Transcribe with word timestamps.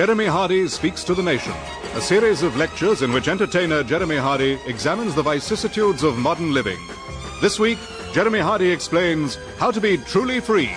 Jeremy 0.00 0.24
Hardy 0.24 0.66
Speaks 0.66 1.04
to 1.04 1.14
the 1.14 1.22
Nation, 1.22 1.52
a 1.92 2.00
series 2.00 2.42
of 2.42 2.56
lectures 2.56 3.02
in 3.02 3.12
which 3.12 3.28
entertainer 3.28 3.82
Jeremy 3.82 4.16
Hardy 4.16 4.58
examines 4.64 5.14
the 5.14 5.22
vicissitudes 5.22 6.02
of 6.02 6.16
modern 6.16 6.54
living. 6.54 6.78
This 7.42 7.58
week, 7.58 7.78
Jeremy 8.14 8.38
Hardy 8.38 8.70
explains 8.70 9.34
how 9.58 9.70
to 9.70 9.78
be 9.78 9.98
truly 9.98 10.40
free. 10.40 10.70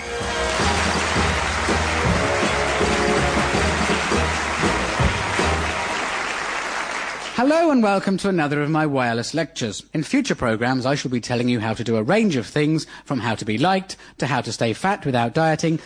Hello 7.32 7.70
and 7.70 7.82
welcome 7.82 8.18
to 8.18 8.28
another 8.28 8.60
of 8.60 8.68
my 8.68 8.84
wireless 8.84 9.32
lectures. 9.32 9.86
In 9.94 10.02
future 10.02 10.34
programs, 10.34 10.84
I 10.84 10.96
shall 10.96 11.10
be 11.10 11.22
telling 11.22 11.48
you 11.48 11.60
how 11.60 11.72
to 11.72 11.82
do 11.82 11.96
a 11.96 12.02
range 12.02 12.36
of 12.36 12.46
things 12.46 12.86
from 13.06 13.20
how 13.20 13.36
to 13.36 13.46
be 13.46 13.56
liked 13.56 13.96
to 14.18 14.26
how 14.26 14.42
to 14.42 14.52
stay 14.52 14.74
fat 14.74 15.06
without 15.06 15.32
dieting 15.32 15.80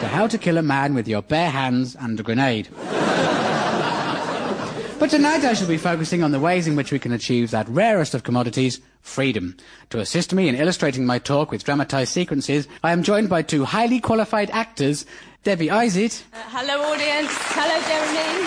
to 0.00 0.08
how 0.08 0.26
to 0.26 0.38
kill 0.38 0.56
a 0.56 0.62
man 0.62 0.94
with 0.94 1.06
your 1.06 1.22
bare 1.22 1.50
hands 1.50 1.94
and 1.94 2.18
a 2.18 2.22
grenade. 2.22 2.68
But 4.98 5.08
tonight 5.08 5.44
I 5.44 5.54
shall 5.54 5.68
be 5.68 5.78
focusing 5.78 6.22
on 6.22 6.30
the 6.30 6.40
ways 6.40 6.66
in 6.66 6.76
which 6.76 6.92
we 6.92 6.98
can 6.98 7.12
achieve 7.12 7.50
that 7.50 7.68
rarest 7.68 8.14
of 8.14 8.22
commodities, 8.22 8.80
freedom. 9.00 9.56
To 9.90 9.98
assist 9.98 10.34
me 10.34 10.48
in 10.48 10.54
illustrating 10.54 11.06
my 11.06 11.18
talk 11.18 11.50
with 11.50 11.64
dramatized 11.64 12.12
sequences, 12.12 12.68
I 12.82 12.92
am 12.92 13.02
joined 13.02 13.30
by 13.30 13.40
two 13.42 13.64
highly 13.64 13.98
qualified 14.00 14.50
actors, 14.50 15.06
Debbie 15.42 15.68
Isitt. 15.68 16.22
Uh, 16.32 16.36
hello, 16.48 16.82
audience. 16.92 17.30
Hello, 17.32 17.80
Jeremy. 17.88 18.46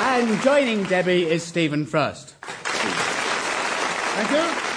And 0.00 0.42
joining 0.42 0.84
Debbie 0.84 1.28
is 1.28 1.44
Stephen 1.44 1.86
Frost. 1.86 2.34
Thank 4.18 4.30
you. 4.32 4.67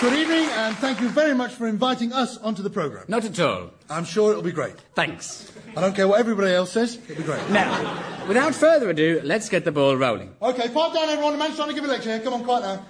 Good 0.00 0.12
evening, 0.12 0.48
and 0.52 0.76
thank 0.76 1.00
you 1.00 1.08
very 1.08 1.34
much 1.34 1.54
for 1.54 1.66
inviting 1.66 2.12
us 2.12 2.38
onto 2.38 2.62
the 2.62 2.70
programme. 2.70 3.04
Not 3.08 3.24
at 3.24 3.40
all. 3.40 3.72
I'm 3.90 4.04
sure 4.04 4.30
it'll 4.30 4.44
be 4.44 4.52
great. 4.52 4.76
Thanks. 4.94 5.50
I 5.76 5.80
don't 5.80 5.92
care 5.92 6.06
what 6.06 6.20
everybody 6.20 6.52
else 6.52 6.70
says, 6.70 7.00
it'll 7.08 7.16
be 7.16 7.24
great. 7.24 7.50
Now, 7.50 8.00
without 8.28 8.54
further 8.54 8.90
ado, 8.90 9.20
let's 9.24 9.48
get 9.48 9.64
the 9.64 9.72
ball 9.72 9.96
rolling. 9.96 10.36
Okay, 10.40 10.68
pipe 10.68 10.94
down, 10.94 11.08
everyone. 11.08 11.32
The 11.32 11.38
man's 11.40 11.56
trying 11.56 11.70
to 11.70 11.74
give 11.74 11.82
a 11.82 11.88
lecture 11.88 12.10
here. 12.10 12.20
Come 12.20 12.34
on, 12.34 12.44
quiet 12.44 12.62
now. 12.62 12.86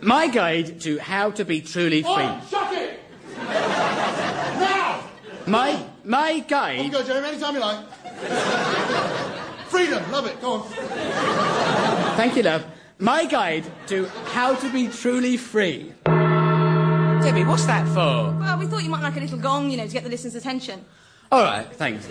My 0.00 0.26
guide 0.26 0.80
to 0.80 0.98
how 0.98 1.30
to 1.30 1.44
be 1.44 1.60
truly 1.60 2.02
free. 2.02 2.10
Oh, 2.10 2.46
shut 2.50 2.72
it! 2.72 2.98
now! 3.38 5.04
My 5.46 5.80
my 6.02 6.44
On 6.50 6.84
you 6.84 6.90
go, 6.90 7.04
Jeremy, 7.04 7.28
anytime 7.28 7.54
you 7.54 7.60
like. 7.60 7.86
Freedom, 9.68 10.10
love 10.10 10.26
it. 10.26 10.40
Go 10.40 10.54
on. 10.54 10.68
Thank 12.16 12.34
you, 12.34 12.42
love. 12.42 12.66
My 12.98 13.26
guide 13.26 13.64
to 13.86 14.06
how 14.32 14.56
to 14.56 14.72
be 14.72 14.88
truly 14.88 15.36
free. 15.36 15.92
Debbie, 17.26 17.42
what's 17.42 17.66
that 17.66 17.84
for? 17.88 18.38
Well, 18.38 18.56
we 18.56 18.66
thought 18.66 18.84
you 18.84 18.88
might 18.88 19.02
like 19.02 19.16
a 19.16 19.20
little 19.20 19.38
gong, 19.38 19.68
you 19.68 19.76
know, 19.76 19.84
to 19.84 19.92
get 19.92 20.04
the 20.04 20.08
listener's 20.08 20.36
attention. 20.36 20.84
All 21.32 21.42
right, 21.42 21.66
thanks. 21.72 22.06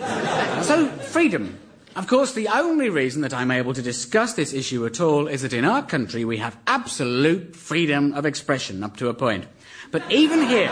So, 0.67 0.87
freedom. 0.87 1.57
Of 1.95 2.07
course, 2.07 2.33
the 2.33 2.49
only 2.49 2.89
reason 2.89 3.21
that 3.21 3.33
I'm 3.33 3.49
able 3.49 3.73
to 3.75 3.81
discuss 3.81 4.33
this 4.33 4.51
issue 4.51 4.85
at 4.85 4.99
all 4.99 5.27
is 5.27 5.41
that 5.43 5.53
in 5.53 5.63
our 5.63 5.83
country 5.83 6.25
we 6.25 6.35
have 6.39 6.57
absolute 6.67 7.55
freedom 7.55 8.11
of 8.11 8.25
expression 8.25 8.83
up 8.83 8.97
to 8.97 9.07
a 9.07 9.13
point. 9.13 9.45
But 9.89 10.03
even 10.11 10.47
here, 10.47 10.69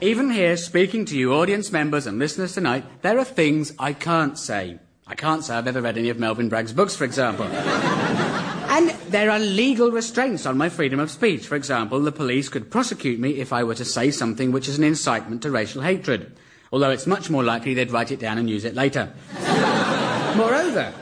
even 0.00 0.30
here, 0.30 0.56
speaking 0.56 1.04
to 1.04 1.18
you 1.18 1.34
audience 1.34 1.70
members 1.70 2.06
and 2.06 2.18
listeners 2.18 2.54
tonight, 2.54 2.86
there 3.02 3.18
are 3.18 3.24
things 3.24 3.74
I 3.78 3.92
can't 3.92 4.38
say. 4.38 4.78
I 5.06 5.14
can't 5.14 5.44
say 5.44 5.56
I've 5.56 5.66
ever 5.66 5.82
read 5.82 5.98
any 5.98 6.08
of 6.08 6.18
Melvin 6.18 6.48
Bragg's 6.48 6.72
books, 6.72 6.96
for 6.96 7.04
example. 7.04 7.44
And 8.78 8.90
there 9.10 9.28
are 9.28 9.40
legal 9.40 9.90
restraints 9.90 10.46
on 10.46 10.56
my 10.56 10.68
freedom 10.68 11.00
of 11.00 11.10
speech. 11.10 11.48
For 11.48 11.56
example, 11.56 11.98
the 11.98 12.12
police 12.12 12.48
could 12.48 12.70
prosecute 12.70 13.18
me 13.18 13.40
if 13.40 13.52
I 13.52 13.64
were 13.64 13.74
to 13.74 13.84
say 13.84 14.12
something 14.12 14.52
which 14.52 14.68
is 14.68 14.78
an 14.78 14.84
incitement 14.84 15.42
to 15.42 15.50
racial 15.50 15.82
hatred, 15.82 16.36
although 16.70 16.90
it's 16.90 17.04
much 17.04 17.28
more 17.28 17.42
likely 17.42 17.74
they'd 17.74 17.90
write 17.90 18.12
it 18.12 18.20
down 18.20 18.38
and 18.38 18.48
use 18.48 18.64
it 18.64 18.76
later. 18.76 19.12
Moreover, 20.36 20.94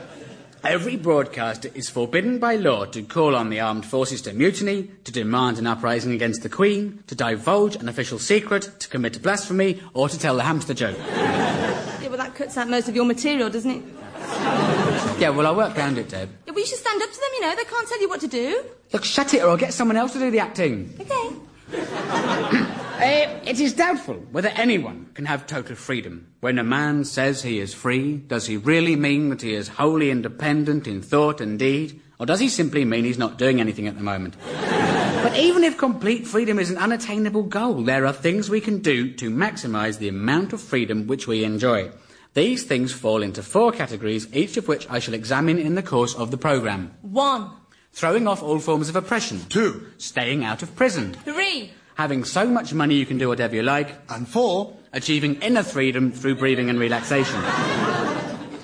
every 0.63 0.95
broadcaster 0.95 1.69
is 1.75 1.87
forbidden 1.87 2.39
by 2.39 2.55
law 2.55 2.85
to 2.85 3.03
call 3.03 3.35
on 3.35 3.51
the 3.51 3.59
armed 3.59 3.85
forces 3.85 4.23
to 4.23 4.33
mutiny, 4.33 4.89
to 5.03 5.11
demand 5.11 5.59
an 5.59 5.67
uprising 5.67 6.13
against 6.13 6.41
the 6.41 6.49
Queen, 6.49 7.03
to 7.05 7.13
divulge 7.13 7.75
an 7.75 7.87
official 7.87 8.17
secret, 8.17 8.71
to 8.79 8.89
commit 8.89 9.21
blasphemy, 9.21 9.83
or 9.93 10.09
to 10.09 10.17
tell 10.17 10.35
the 10.35 10.41
hamster 10.41 10.73
joke. 10.73 10.97
Yeah, 10.97 12.07
well, 12.07 12.17
that 12.17 12.33
cuts 12.33 12.57
out 12.57 12.69
most 12.69 12.89
of 12.89 12.95
your 12.95 13.05
material, 13.05 13.51
doesn't 13.51 13.69
it? 13.69 14.86
Yeah, 15.19 15.29
well, 15.29 15.47
I'll 15.47 15.55
work 15.55 15.75
round 15.75 15.97
it, 15.97 16.09
Deb. 16.09 16.29
Yeah, 16.45 16.53
well, 16.53 16.59
you 16.59 16.65
should 16.67 16.77
stand 16.77 17.01
up 17.01 17.09
to 17.09 17.15
them, 17.15 17.29
you 17.33 17.41
know. 17.41 17.55
They 17.55 17.63
can't 17.63 17.87
tell 17.87 17.99
you 17.99 18.07
what 18.07 18.21
to 18.21 18.27
do. 18.27 18.63
Look, 18.93 19.03
shut 19.03 19.33
it, 19.33 19.41
or 19.41 19.49
I'll 19.49 19.57
get 19.57 19.73
someone 19.73 19.97
else 19.97 20.13
to 20.13 20.19
do 20.19 20.29
the 20.29 20.37
acting. 20.37 20.93
Okay. 20.99 21.35
Uh, 21.73 22.99
it 23.47 23.59
is 23.59 23.73
doubtful 23.73 24.13
whether 24.31 24.49
anyone 24.49 25.09
can 25.15 25.25
have 25.25 25.47
total 25.47 25.75
freedom. 25.75 26.27
When 26.39 26.59
a 26.59 26.63
man 26.63 27.03
says 27.03 27.41
he 27.41 27.57
is 27.59 27.73
free, 27.73 28.17
does 28.17 28.45
he 28.45 28.57
really 28.57 28.95
mean 28.95 29.29
that 29.29 29.41
he 29.41 29.55
is 29.55 29.69
wholly 29.69 30.11
independent 30.11 30.85
in 30.85 31.01
thought 31.01 31.41
and 31.41 31.57
deed? 31.57 31.99
Or 32.19 32.27
does 32.27 32.39
he 32.39 32.47
simply 32.47 32.85
mean 32.85 33.03
he's 33.03 33.17
not 33.17 33.39
doing 33.39 33.59
anything 33.59 33.87
at 33.87 33.97
the 33.97 34.03
moment? 34.03 34.35
but 34.51 35.35
even 35.35 35.63
if 35.63 35.79
complete 35.79 36.27
freedom 36.27 36.59
is 36.59 36.69
an 36.69 36.77
unattainable 36.77 37.43
goal, 37.43 37.81
there 37.81 38.05
are 38.05 38.13
things 38.13 38.51
we 38.51 38.61
can 38.61 38.83
do 38.83 39.11
to 39.13 39.31
maximise 39.31 39.97
the 39.97 40.09
amount 40.09 40.53
of 40.53 40.61
freedom 40.61 41.07
which 41.07 41.25
we 41.27 41.43
enjoy. 41.43 41.89
These 42.37 42.65
things 42.65 42.93
fall 42.93 43.23
into 43.23 43.41
four 43.41 43.71
categories, 43.71 44.27
each 44.31 44.57
of 44.57 44.67
which 44.67 44.87
I 44.91 44.99
shall 44.99 45.15
examine 45.15 45.57
in 45.57 45.73
the 45.73 45.81
course 45.81 46.13
of 46.13 46.29
the 46.29 46.37
programme. 46.37 46.93
One. 47.01 47.49
Throwing 47.93 48.27
off 48.27 48.43
all 48.43 48.59
forms 48.59 48.89
of 48.89 48.95
oppression. 48.95 49.41
Two. 49.49 49.87
Staying 49.97 50.45
out 50.45 50.61
of 50.61 50.75
prison. 50.75 51.15
Three. 51.25 51.71
Having 51.95 52.25
so 52.25 52.45
much 52.45 52.75
money 52.75 52.93
you 52.93 53.07
can 53.07 53.17
do 53.17 53.27
whatever 53.27 53.55
you 53.55 53.63
like. 53.63 53.95
And 54.07 54.27
four. 54.27 54.77
achieving 54.93 55.41
inner 55.41 55.63
freedom 55.63 56.11
through 56.11 56.35
breathing 56.35 56.69
and 56.69 56.79
relaxation. 56.79 57.41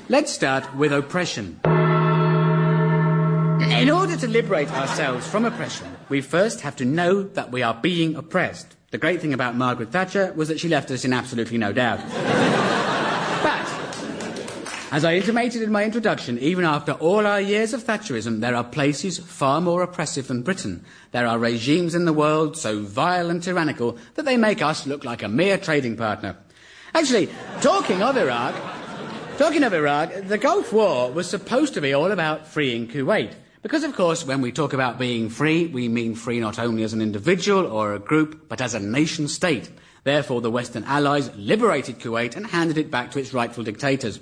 Let's 0.07 0.31
start 0.31 0.75
with 0.75 0.93
oppression. 0.93 1.59
In 1.65 1.71
order 3.89 4.15
to 4.17 4.27
liberate 4.27 4.71
ourselves 4.71 5.25
from 5.25 5.45
oppression, 5.45 5.87
we 6.09 6.21
first 6.21 6.61
have 6.61 6.75
to 6.75 6.85
know 6.85 7.23
that 7.23 7.51
we 7.51 7.63
are 7.63 7.73
being 7.73 8.17
oppressed. 8.17 8.75
The 8.91 8.99
great 8.99 9.19
thing 9.19 9.33
about 9.33 9.55
Margaret 9.55 9.91
Thatcher 9.91 10.31
was 10.33 10.49
that 10.49 10.59
she 10.59 10.69
left 10.69 10.91
us 10.91 11.05
in 11.05 11.11
absolutely 11.11 11.57
no 11.57 11.73
doubt. 11.73 12.62
As 14.93 15.03
I 15.03 15.15
intimated 15.15 15.63
in 15.63 15.71
my 15.71 15.83
introduction, 15.83 16.37
even 16.37 16.65
after 16.65 16.91
all 16.91 17.25
our 17.25 17.41
years 17.41 17.73
of 17.73 17.83
Thatcherism, 17.83 18.41
there 18.41 18.55
are 18.55 18.63
places 18.63 19.17
far 19.17 19.59
more 19.59 19.81
oppressive 19.81 20.27
than 20.27 20.43
Britain. 20.43 20.85
There 21.11 21.25
are 21.25 21.39
regimes 21.39 21.95
in 21.95 22.05
the 22.05 22.13
world 22.13 22.55
so 22.55 22.79
vile 22.79 23.31
and 23.31 23.41
tyrannical 23.41 23.97
that 24.13 24.25
they 24.25 24.37
make 24.37 24.61
us 24.61 24.85
look 24.85 25.03
like 25.03 25.23
a 25.23 25.27
mere 25.27 25.57
trading 25.57 25.97
partner. 25.97 26.37
Actually, 26.93 27.29
talking 27.59 28.03
of 28.03 28.17
Iraq, 28.17 28.53
talking 29.39 29.63
of 29.63 29.73
Iraq, 29.73 30.13
the 30.27 30.37
Gulf 30.37 30.71
War 30.71 31.11
was 31.11 31.27
supposed 31.27 31.73
to 31.73 31.81
be 31.81 31.93
all 31.93 32.11
about 32.11 32.45
freeing 32.45 32.87
Kuwait. 32.87 33.33
Because, 33.63 33.83
of 33.83 33.95
course, 33.95 34.23
when 34.23 34.41
we 34.41 34.51
talk 34.51 34.73
about 34.73 34.99
being 34.99 35.27
free, 35.27 35.65
we 35.65 35.87
mean 35.87 36.13
free 36.13 36.39
not 36.39 36.59
only 36.59 36.83
as 36.83 36.93
an 36.93 37.01
individual 37.01 37.65
or 37.65 37.95
a 37.95 37.99
group, 37.99 38.47
but 38.47 38.61
as 38.61 38.75
a 38.75 38.79
nation 38.79 39.27
state. 39.27 39.71
Therefore, 40.03 40.41
the 40.41 40.51
Western 40.51 40.83
Allies 40.83 41.31
liberated 41.35 41.97
Kuwait 41.97 42.35
and 42.35 42.45
handed 42.45 42.77
it 42.77 42.91
back 42.91 43.09
to 43.11 43.19
its 43.19 43.33
rightful 43.33 43.63
dictators. 43.63 44.19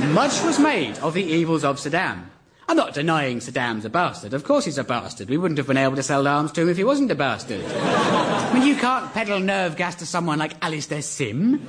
Much 0.00 0.42
was 0.42 0.58
made 0.58 0.98
of 0.98 1.14
the 1.14 1.22
evils 1.22 1.64
of 1.64 1.76
Saddam. 1.78 2.24
I'm 2.66 2.76
not 2.76 2.94
denying 2.94 3.38
Saddam's 3.38 3.84
a 3.84 3.90
bastard. 3.90 4.32
Of 4.32 4.44
course 4.44 4.64
he's 4.64 4.78
a 4.78 4.84
bastard. 4.84 5.28
We 5.28 5.36
wouldn't 5.36 5.58
have 5.58 5.66
been 5.66 5.76
able 5.76 5.96
to 5.96 6.02
sell 6.02 6.26
arms 6.26 6.50
to 6.52 6.62
him 6.62 6.68
if 6.68 6.76
he 6.76 6.84
wasn't 6.84 7.10
a 7.10 7.14
bastard. 7.14 7.64
I 7.64 8.52
mean, 8.54 8.66
you 8.66 8.74
can't 8.76 9.12
peddle 9.12 9.38
nerve 9.38 9.76
gas 9.76 9.96
to 9.96 10.06
someone 10.06 10.38
like 10.38 10.54
Alastair 10.62 11.02
Sim. 11.02 11.60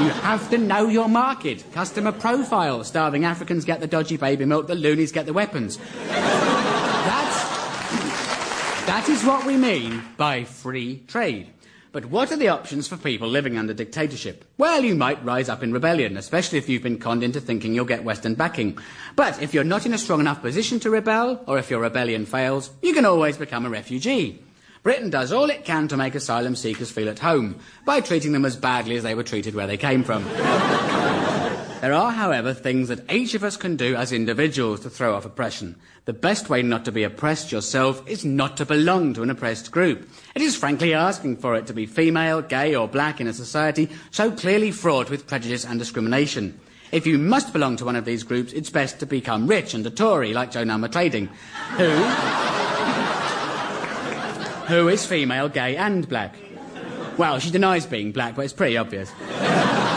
You 0.00 0.10
have 0.10 0.48
to 0.50 0.58
know 0.58 0.88
your 0.88 1.08
market. 1.08 1.64
Customer 1.72 2.12
profile. 2.12 2.84
Starving 2.84 3.24
Africans 3.24 3.64
get 3.64 3.80
the 3.80 3.86
dodgy 3.86 4.16
baby 4.16 4.44
milk, 4.44 4.66
the 4.66 4.74
loonies 4.74 5.12
get 5.12 5.26
the 5.26 5.32
weapons. 5.32 5.78
That's, 6.08 7.44
that 8.86 9.06
is 9.08 9.24
what 9.24 9.46
we 9.46 9.56
mean 9.56 10.02
by 10.16 10.44
free 10.44 11.02
trade. 11.06 11.48
But 11.90 12.06
what 12.06 12.30
are 12.30 12.36
the 12.36 12.48
options 12.48 12.86
for 12.86 12.96
people 12.96 13.28
living 13.28 13.56
under 13.56 13.72
dictatorship? 13.72 14.44
Well, 14.58 14.84
you 14.84 14.94
might 14.94 15.24
rise 15.24 15.48
up 15.48 15.62
in 15.62 15.72
rebellion, 15.72 16.16
especially 16.16 16.58
if 16.58 16.68
you've 16.68 16.82
been 16.82 16.98
conned 16.98 17.22
into 17.22 17.40
thinking 17.40 17.74
you'll 17.74 17.86
get 17.86 18.04
Western 18.04 18.34
backing. 18.34 18.78
But 19.16 19.40
if 19.42 19.54
you're 19.54 19.64
not 19.64 19.86
in 19.86 19.94
a 19.94 19.98
strong 19.98 20.20
enough 20.20 20.42
position 20.42 20.80
to 20.80 20.90
rebel, 20.90 21.42
or 21.46 21.58
if 21.58 21.70
your 21.70 21.80
rebellion 21.80 22.26
fails, 22.26 22.70
you 22.82 22.92
can 22.92 23.06
always 23.06 23.38
become 23.38 23.64
a 23.64 23.70
refugee. 23.70 24.42
Britain 24.82 25.10
does 25.10 25.32
all 25.32 25.50
it 25.50 25.64
can 25.64 25.88
to 25.88 25.96
make 25.96 26.14
asylum 26.14 26.56
seekers 26.56 26.90
feel 26.90 27.08
at 27.08 27.18
home 27.18 27.58
by 27.84 28.00
treating 28.00 28.32
them 28.32 28.44
as 28.44 28.56
badly 28.56 28.96
as 28.96 29.02
they 29.02 29.14
were 29.14 29.22
treated 29.22 29.54
where 29.54 29.66
they 29.66 29.76
came 29.76 30.04
from. 30.04 30.24
There 31.80 31.94
are, 31.94 32.10
however, 32.10 32.54
things 32.54 32.88
that 32.88 33.08
each 33.12 33.34
of 33.34 33.44
us 33.44 33.56
can 33.56 33.76
do 33.76 33.94
as 33.94 34.10
individuals 34.10 34.80
to 34.80 34.90
throw 34.90 35.14
off 35.14 35.24
oppression. 35.24 35.76
The 36.06 36.12
best 36.12 36.50
way 36.50 36.60
not 36.62 36.84
to 36.86 36.92
be 36.92 37.04
oppressed 37.04 37.52
yourself 37.52 38.02
is 38.08 38.24
not 38.24 38.56
to 38.56 38.66
belong 38.66 39.14
to 39.14 39.22
an 39.22 39.30
oppressed 39.30 39.70
group. 39.70 40.08
It 40.34 40.42
is 40.42 40.56
frankly 40.56 40.92
asking 40.92 41.36
for 41.36 41.54
it 41.54 41.68
to 41.68 41.72
be 41.72 41.86
female, 41.86 42.42
gay, 42.42 42.74
or 42.74 42.88
black 42.88 43.20
in 43.20 43.28
a 43.28 43.32
society 43.32 43.90
so 44.10 44.32
clearly 44.32 44.72
fraught 44.72 45.08
with 45.08 45.28
prejudice 45.28 45.64
and 45.64 45.78
discrimination. 45.78 46.58
If 46.90 47.06
you 47.06 47.16
must 47.16 47.52
belong 47.52 47.76
to 47.76 47.84
one 47.84 47.94
of 47.94 48.04
these 48.04 48.24
groups, 48.24 48.52
it's 48.52 48.70
best 48.70 48.98
to 48.98 49.06
become 49.06 49.46
rich 49.46 49.72
and 49.72 49.86
a 49.86 49.90
Tory 49.90 50.32
like 50.32 50.50
Joan 50.50 50.66
Armatrading, 50.68 51.28
who, 51.76 51.90
who 54.74 54.88
is 54.88 55.06
female, 55.06 55.48
gay, 55.48 55.76
and 55.76 56.08
black. 56.08 56.34
Well, 57.16 57.38
she 57.38 57.52
denies 57.52 57.86
being 57.86 58.10
black, 58.10 58.34
but 58.34 58.44
it's 58.44 58.52
pretty 58.52 58.76
obvious. 58.76 59.12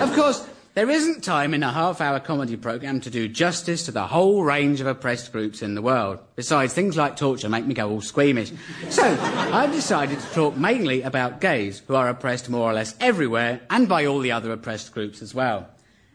Of 0.00 0.12
course, 0.12 0.44
there 0.74 0.90
isn't 0.90 1.22
time 1.22 1.54
in 1.54 1.62
a 1.62 1.70
half 1.70 2.00
hour 2.00 2.18
comedy 2.18 2.56
programme 2.56 3.00
to 3.00 3.10
do 3.10 3.28
justice 3.28 3.84
to 3.84 3.92
the 3.92 4.08
whole 4.08 4.42
range 4.42 4.80
of 4.80 4.88
oppressed 4.88 5.30
groups 5.30 5.62
in 5.62 5.76
the 5.76 5.82
world. 5.82 6.18
Besides, 6.34 6.74
things 6.74 6.96
like 6.96 7.16
torture 7.16 7.48
make 7.48 7.64
me 7.64 7.74
go 7.74 7.88
all 7.88 8.00
squeamish. 8.00 8.52
So, 8.90 9.04
I've 9.04 9.72
decided 9.72 10.18
to 10.18 10.34
talk 10.34 10.56
mainly 10.56 11.02
about 11.02 11.40
gays, 11.40 11.82
who 11.86 11.94
are 11.94 12.08
oppressed 12.08 12.50
more 12.50 12.68
or 12.68 12.74
less 12.74 12.96
everywhere, 12.98 13.60
and 13.70 13.88
by 13.88 14.04
all 14.04 14.18
the 14.18 14.32
other 14.32 14.50
oppressed 14.50 14.92
groups 14.92 15.22
as 15.22 15.32
well. 15.32 15.68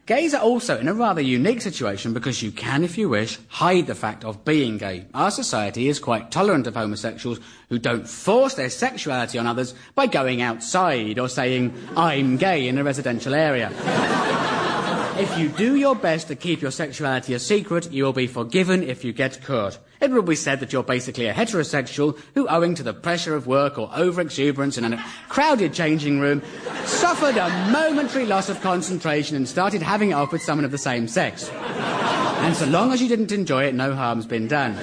Gays 0.04 0.34
are 0.34 0.42
also 0.42 0.76
in 0.76 0.88
a 0.88 0.94
rather 0.94 1.20
unique 1.20 1.60
situation 1.60 2.12
because 2.12 2.42
you 2.42 2.50
can, 2.50 2.82
if 2.82 2.98
you 2.98 3.08
wish, 3.08 3.38
hide 3.48 3.86
the 3.86 3.94
fact 3.94 4.24
of 4.24 4.44
being 4.44 4.76
gay. 4.76 5.06
Our 5.14 5.30
society 5.30 5.88
is 5.88 6.00
quite 6.00 6.32
tolerant 6.32 6.66
of 6.66 6.74
homosexuals 6.74 7.38
who 7.68 7.78
don't 7.78 8.08
force 8.08 8.54
their 8.54 8.70
sexuality 8.70 9.38
on 9.38 9.46
others 9.46 9.72
by 9.94 10.06
going 10.06 10.42
outside 10.42 11.18
or 11.18 11.28
saying, 11.28 11.72
I'm 11.96 12.38
gay 12.38 12.66
in 12.66 12.76
a 12.76 12.84
residential 12.84 13.34
area. 13.34 13.70
If 15.20 15.38
you 15.38 15.50
do 15.50 15.76
your 15.76 15.94
best 15.94 16.28
to 16.28 16.34
keep 16.34 16.62
your 16.62 16.70
sexuality 16.70 17.34
a 17.34 17.38
secret, 17.38 17.92
you 17.92 18.04
will 18.04 18.14
be 18.14 18.26
forgiven 18.26 18.82
if 18.82 19.04
you 19.04 19.12
get 19.12 19.44
caught. 19.44 19.78
It 20.00 20.10
will 20.10 20.22
be 20.22 20.34
said 20.34 20.60
that 20.60 20.72
you're 20.72 20.82
basically 20.82 21.26
a 21.26 21.34
heterosexual 21.34 22.18
who, 22.32 22.48
owing 22.48 22.74
to 22.76 22.82
the 22.82 22.94
pressure 22.94 23.34
of 23.34 23.46
work 23.46 23.76
or 23.76 23.90
overexuberance 23.90 24.78
in 24.78 24.90
a 24.90 25.04
crowded 25.28 25.74
changing 25.74 26.20
room, 26.20 26.40
suffered 26.86 27.36
a 27.36 27.50
momentary 27.70 28.24
loss 28.24 28.48
of 28.48 28.62
concentration 28.62 29.36
and 29.36 29.46
started 29.46 29.82
having 29.82 30.12
it 30.12 30.14
off 30.14 30.32
with 30.32 30.40
someone 30.42 30.64
of 30.64 30.70
the 30.70 30.78
same 30.78 31.06
sex. 31.06 31.50
And 31.50 32.56
so 32.56 32.64
long 32.64 32.90
as 32.90 33.02
you 33.02 33.08
didn't 33.08 33.30
enjoy 33.30 33.64
it, 33.64 33.74
no 33.74 33.94
harm's 33.94 34.24
been 34.24 34.48
done. 34.48 34.74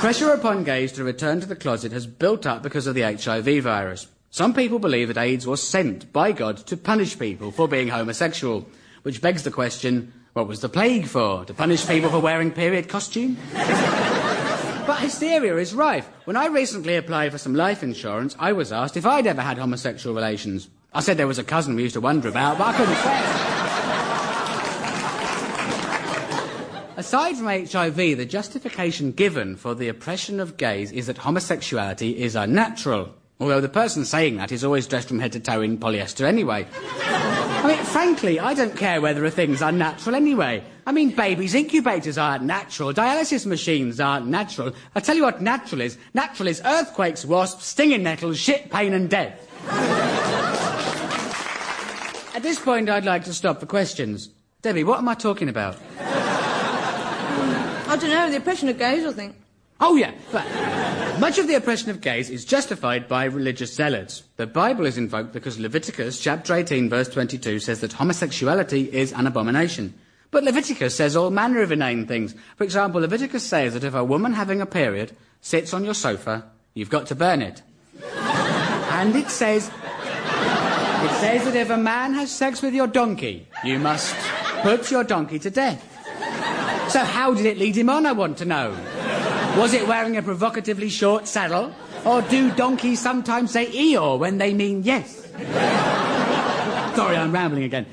Pressure 0.00 0.32
upon 0.32 0.64
gays 0.64 0.90
to 0.92 1.04
return 1.04 1.40
to 1.40 1.46
the 1.46 1.54
closet 1.54 1.92
has 1.92 2.08
built 2.08 2.44
up 2.44 2.64
because 2.64 2.88
of 2.88 2.96
the 2.96 3.02
HIV 3.02 3.62
virus. 3.62 4.08
Some 4.30 4.52
people 4.52 4.80
believe 4.80 5.06
that 5.06 5.16
AIDS 5.16 5.46
was 5.46 5.62
sent 5.62 6.12
by 6.12 6.32
God 6.32 6.56
to 6.66 6.76
punish 6.76 7.16
people 7.16 7.52
for 7.52 7.68
being 7.68 7.86
homosexual. 7.86 8.66
Which 9.02 9.22
begs 9.22 9.42
the 9.42 9.50
question, 9.50 10.12
what 10.32 10.46
was 10.46 10.60
the 10.60 10.68
plague 10.68 11.06
for? 11.06 11.44
To 11.44 11.54
punish 11.54 11.86
people 11.86 12.10
for 12.10 12.20
wearing 12.20 12.50
period 12.50 12.88
costume? 12.88 13.36
but 13.52 14.98
hysteria 15.00 15.56
is 15.56 15.74
rife. 15.74 16.08
When 16.24 16.36
I 16.36 16.46
recently 16.46 16.96
applied 16.96 17.32
for 17.32 17.38
some 17.38 17.54
life 17.54 17.82
insurance, 17.82 18.36
I 18.38 18.52
was 18.52 18.72
asked 18.72 18.96
if 18.96 19.06
I'd 19.06 19.26
ever 19.26 19.42
had 19.42 19.58
homosexual 19.58 20.14
relations. 20.14 20.68
I 20.92 21.00
said 21.00 21.16
there 21.16 21.26
was 21.26 21.38
a 21.38 21.44
cousin 21.44 21.74
we 21.76 21.82
used 21.82 21.94
to 21.94 22.00
wonder 22.00 22.28
about, 22.28 22.58
but 22.58 22.68
I 22.68 22.76
couldn't 22.76 22.96
say. 22.96 23.54
Aside 26.98 27.36
from 27.36 27.46
HIV, 27.46 27.96
the 28.16 28.26
justification 28.26 29.12
given 29.12 29.54
for 29.54 29.74
the 29.74 29.88
oppression 29.88 30.40
of 30.40 30.56
gays 30.56 30.90
is 30.90 31.06
that 31.06 31.18
homosexuality 31.18 32.16
is 32.18 32.34
unnatural. 32.34 33.14
Although 33.38 33.60
the 33.60 33.68
person 33.68 34.04
saying 34.04 34.38
that 34.38 34.50
is 34.50 34.64
always 34.64 34.88
dressed 34.88 35.06
from 35.08 35.20
head 35.20 35.32
to 35.32 35.40
toe 35.40 35.60
in 35.60 35.78
polyester 35.78 36.24
anyway. 36.24 36.66
I 37.60 37.66
mean, 37.66 37.84
frankly, 37.84 38.38
I 38.38 38.54
don't 38.54 38.76
care 38.76 39.00
whether 39.00 39.24
a 39.24 39.30
thing's 39.30 39.62
unnatural 39.62 40.14
anyway. 40.14 40.62
I 40.86 40.92
mean, 40.92 41.10
babies' 41.10 41.54
incubators 41.54 42.16
aren't 42.16 42.44
natural. 42.44 42.94
Dialysis 42.94 43.46
machines 43.46 43.98
aren't 43.98 44.26
natural. 44.28 44.72
I'll 44.94 45.02
tell 45.02 45.16
you 45.16 45.24
what 45.24 45.42
natural 45.42 45.80
is. 45.80 45.98
Natural 46.14 46.48
is 46.48 46.62
earthquakes, 46.64 47.24
wasps, 47.24 47.66
stinging 47.66 48.04
nettles, 48.04 48.38
shit, 48.38 48.70
pain 48.70 48.94
and 48.94 49.10
death. 49.10 49.44
At 52.34 52.42
this 52.42 52.60
point, 52.60 52.88
I'd 52.88 53.04
like 53.04 53.24
to 53.24 53.34
stop 53.34 53.58
for 53.58 53.66
questions. 53.66 54.30
Debbie, 54.62 54.84
what 54.84 54.98
am 54.98 55.08
I 55.08 55.14
talking 55.14 55.48
about? 55.48 55.76
I 55.98 57.96
don't 58.00 58.10
know, 58.10 58.30
the 58.30 58.36
oppression 58.36 58.68
of 58.68 58.78
gays, 58.78 59.04
I 59.04 59.12
think. 59.12 59.34
Oh, 59.80 59.94
yeah. 59.94 60.12
But 60.32 60.44
much 61.20 61.38
of 61.38 61.46
the 61.46 61.54
oppression 61.54 61.90
of 61.90 62.00
gays 62.00 62.30
is 62.30 62.44
justified 62.44 63.06
by 63.06 63.24
religious 63.24 63.74
zealots. 63.74 64.24
The 64.36 64.46
Bible 64.46 64.86
is 64.86 64.98
invoked 64.98 65.32
because 65.32 65.58
Leviticus 65.58 66.20
chapter 66.20 66.54
18 66.54 66.88
verse 66.88 67.08
22 67.08 67.60
says 67.60 67.80
that 67.80 67.92
homosexuality 67.92 68.92
is 68.92 69.12
an 69.12 69.26
abomination. 69.26 69.94
But 70.30 70.44
Leviticus 70.44 70.94
says 70.94 71.16
all 71.16 71.30
manner 71.30 71.62
of 71.62 71.72
inane 71.72 72.06
things. 72.06 72.34
For 72.56 72.64
example, 72.64 73.00
Leviticus 73.00 73.44
says 73.44 73.74
that 73.74 73.84
if 73.84 73.94
a 73.94 74.04
woman 74.04 74.32
having 74.32 74.60
a 74.60 74.66
period 74.66 75.16
sits 75.40 75.72
on 75.72 75.84
your 75.84 75.94
sofa, 75.94 76.44
you've 76.74 76.90
got 76.90 77.06
to 77.06 77.14
burn 77.14 77.40
it. 77.40 77.62
and 78.12 79.14
it 79.14 79.30
says, 79.30 79.68
it 79.68 81.20
says 81.20 81.44
that 81.44 81.54
if 81.56 81.70
a 81.70 81.76
man 81.76 82.14
has 82.14 82.34
sex 82.34 82.60
with 82.62 82.74
your 82.74 82.88
donkey, 82.88 83.46
you 83.64 83.78
must 83.78 84.14
put 84.62 84.90
your 84.90 85.04
donkey 85.04 85.38
to 85.38 85.50
death. 85.50 85.84
So 86.90 87.04
how 87.04 87.32
did 87.32 87.46
it 87.46 87.58
lead 87.58 87.76
him 87.76 87.88
on, 87.90 88.06
I 88.06 88.12
want 88.12 88.38
to 88.38 88.44
know? 88.44 88.76
Was 89.56 89.72
it 89.74 89.86
wearing 89.88 90.16
a 90.16 90.22
provocatively 90.22 90.88
short 90.88 91.26
saddle? 91.26 91.74
Or 92.04 92.22
do 92.22 92.52
donkeys 92.54 93.00
sometimes 93.00 93.50
say 93.52 93.66
Eeyore 93.66 94.18
when 94.18 94.38
they 94.38 94.54
mean 94.54 94.82
yes? 94.82 95.26
Sorry, 96.94 97.16
I'm 97.16 97.32
rambling 97.32 97.64
again. 97.64 97.86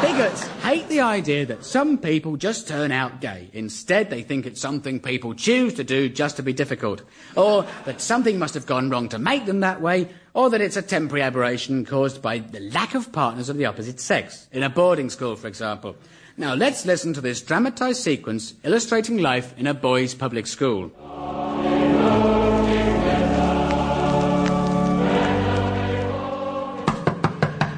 Bigots 0.00 0.46
hate 0.62 0.88
the 0.88 1.00
idea 1.00 1.44
that 1.46 1.64
some 1.64 1.98
people 1.98 2.36
just 2.36 2.68
turn 2.68 2.92
out 2.92 3.20
gay. 3.20 3.50
Instead, 3.52 4.10
they 4.10 4.22
think 4.22 4.46
it's 4.46 4.60
something 4.60 5.00
people 5.00 5.34
choose 5.34 5.74
to 5.74 5.84
do 5.84 6.08
just 6.08 6.36
to 6.36 6.42
be 6.42 6.52
difficult. 6.52 7.02
Or 7.34 7.66
that 7.84 8.00
something 8.00 8.38
must 8.38 8.54
have 8.54 8.64
gone 8.64 8.90
wrong 8.90 9.08
to 9.08 9.18
make 9.18 9.44
them 9.44 9.60
that 9.60 9.80
way, 9.80 10.08
or 10.34 10.50
that 10.50 10.60
it's 10.60 10.76
a 10.76 10.82
temporary 10.82 11.22
aberration 11.22 11.84
caused 11.84 12.22
by 12.22 12.38
the 12.38 12.60
lack 12.60 12.94
of 12.94 13.10
partners 13.10 13.48
of 13.48 13.56
the 13.56 13.66
opposite 13.66 13.98
sex. 13.98 14.48
In 14.52 14.62
a 14.62 14.70
boarding 14.70 15.10
school, 15.10 15.34
for 15.34 15.48
example. 15.48 15.96
Now 16.38 16.54
let's 16.54 16.86
listen 16.86 17.12
to 17.14 17.20
this 17.20 17.42
dramatized 17.42 18.00
sequence 18.00 18.54
illustrating 18.62 19.18
life 19.18 19.52
in 19.58 19.66
a 19.66 19.74
boys' 19.74 20.14
public 20.14 20.46
school. 20.46 20.90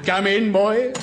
Come 0.04 0.26
in, 0.26 0.52
boys. 0.52 0.94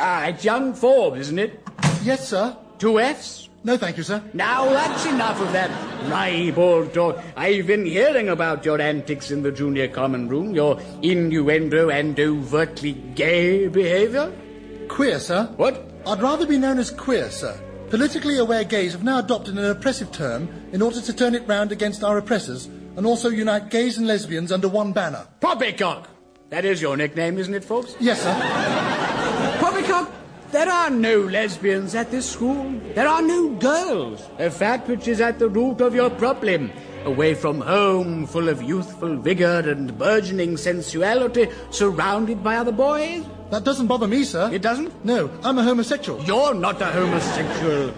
Ah, 0.00 0.26
it's 0.26 0.44
young 0.44 0.74
Forbes, 0.74 1.20
isn't 1.20 1.38
it? 1.38 1.62
Yes, 2.02 2.26
sir. 2.26 2.56
Two 2.76 2.98
F's? 2.98 3.48
No, 3.62 3.76
thank 3.76 3.96
you, 3.96 4.02
sir. 4.02 4.20
Now 4.34 4.64
that's 4.64 5.06
enough 5.06 5.40
of 5.40 5.52
that 5.52 5.70
ribald 6.10 6.92
talk. 6.92 7.22
I've 7.36 7.68
been 7.68 7.86
hearing 7.86 8.28
about 8.28 8.64
your 8.64 8.80
antics 8.80 9.30
in 9.30 9.44
the 9.44 9.52
junior 9.52 9.86
common 9.86 10.26
room, 10.26 10.52
your 10.52 10.80
innuendo 11.02 11.88
and 11.88 12.18
overtly 12.18 12.94
gay 13.14 13.68
behaviour. 13.68 14.32
Queer, 14.88 15.20
sir. 15.20 15.44
What? 15.56 15.91
I'd 16.04 16.20
rather 16.20 16.46
be 16.46 16.58
known 16.58 16.78
as 16.78 16.90
queer, 16.90 17.30
sir. 17.30 17.58
Politically 17.88 18.38
aware 18.38 18.64
gays 18.64 18.92
have 18.92 19.04
now 19.04 19.20
adopted 19.20 19.56
an 19.56 19.64
oppressive 19.64 20.10
term 20.10 20.48
in 20.72 20.82
order 20.82 21.00
to 21.00 21.12
turn 21.12 21.34
it 21.34 21.46
round 21.46 21.70
against 21.70 22.02
our 22.02 22.18
oppressors 22.18 22.66
and 22.96 23.06
also 23.06 23.28
unite 23.28 23.70
gays 23.70 23.98
and 23.98 24.06
lesbians 24.06 24.50
under 24.50 24.68
one 24.68 24.92
banner. 24.92 25.26
Poppycock! 25.40 26.08
That 26.50 26.64
is 26.64 26.82
your 26.82 26.96
nickname, 26.96 27.38
isn't 27.38 27.54
it, 27.54 27.64
folks? 27.64 27.94
Yes, 28.00 28.20
sir. 28.20 28.34
Poppycock, 29.60 30.10
there 30.50 30.68
are 30.68 30.90
no 30.90 31.20
lesbians 31.20 31.94
at 31.94 32.10
this 32.10 32.28
school. 32.28 32.80
There 32.94 33.06
are 33.06 33.22
no 33.22 33.50
girls. 33.50 34.28
The 34.38 34.50
fact 34.50 34.88
which 34.88 35.06
is 35.06 35.20
at 35.20 35.38
the 35.38 35.48
root 35.48 35.80
of 35.80 35.94
your 35.94 36.10
problem. 36.10 36.72
Away 37.04 37.34
from 37.34 37.60
home, 37.60 38.26
full 38.26 38.48
of 38.48 38.62
youthful 38.62 39.16
vigour 39.16 39.68
and 39.68 39.96
burgeoning 39.98 40.56
sensuality, 40.56 41.48
surrounded 41.70 42.44
by 42.44 42.56
other 42.56 42.70
boys. 42.72 43.24
That 43.50 43.64
doesn't 43.64 43.88
bother 43.88 44.06
me, 44.06 44.22
sir. 44.24 44.50
It 44.52 44.62
doesn't? 44.62 45.04
No, 45.04 45.28
I'm 45.42 45.58
a 45.58 45.64
homosexual. 45.64 46.22
You're 46.22 46.54
not 46.54 46.80
a 46.80 46.86
homosexual. 46.86 47.88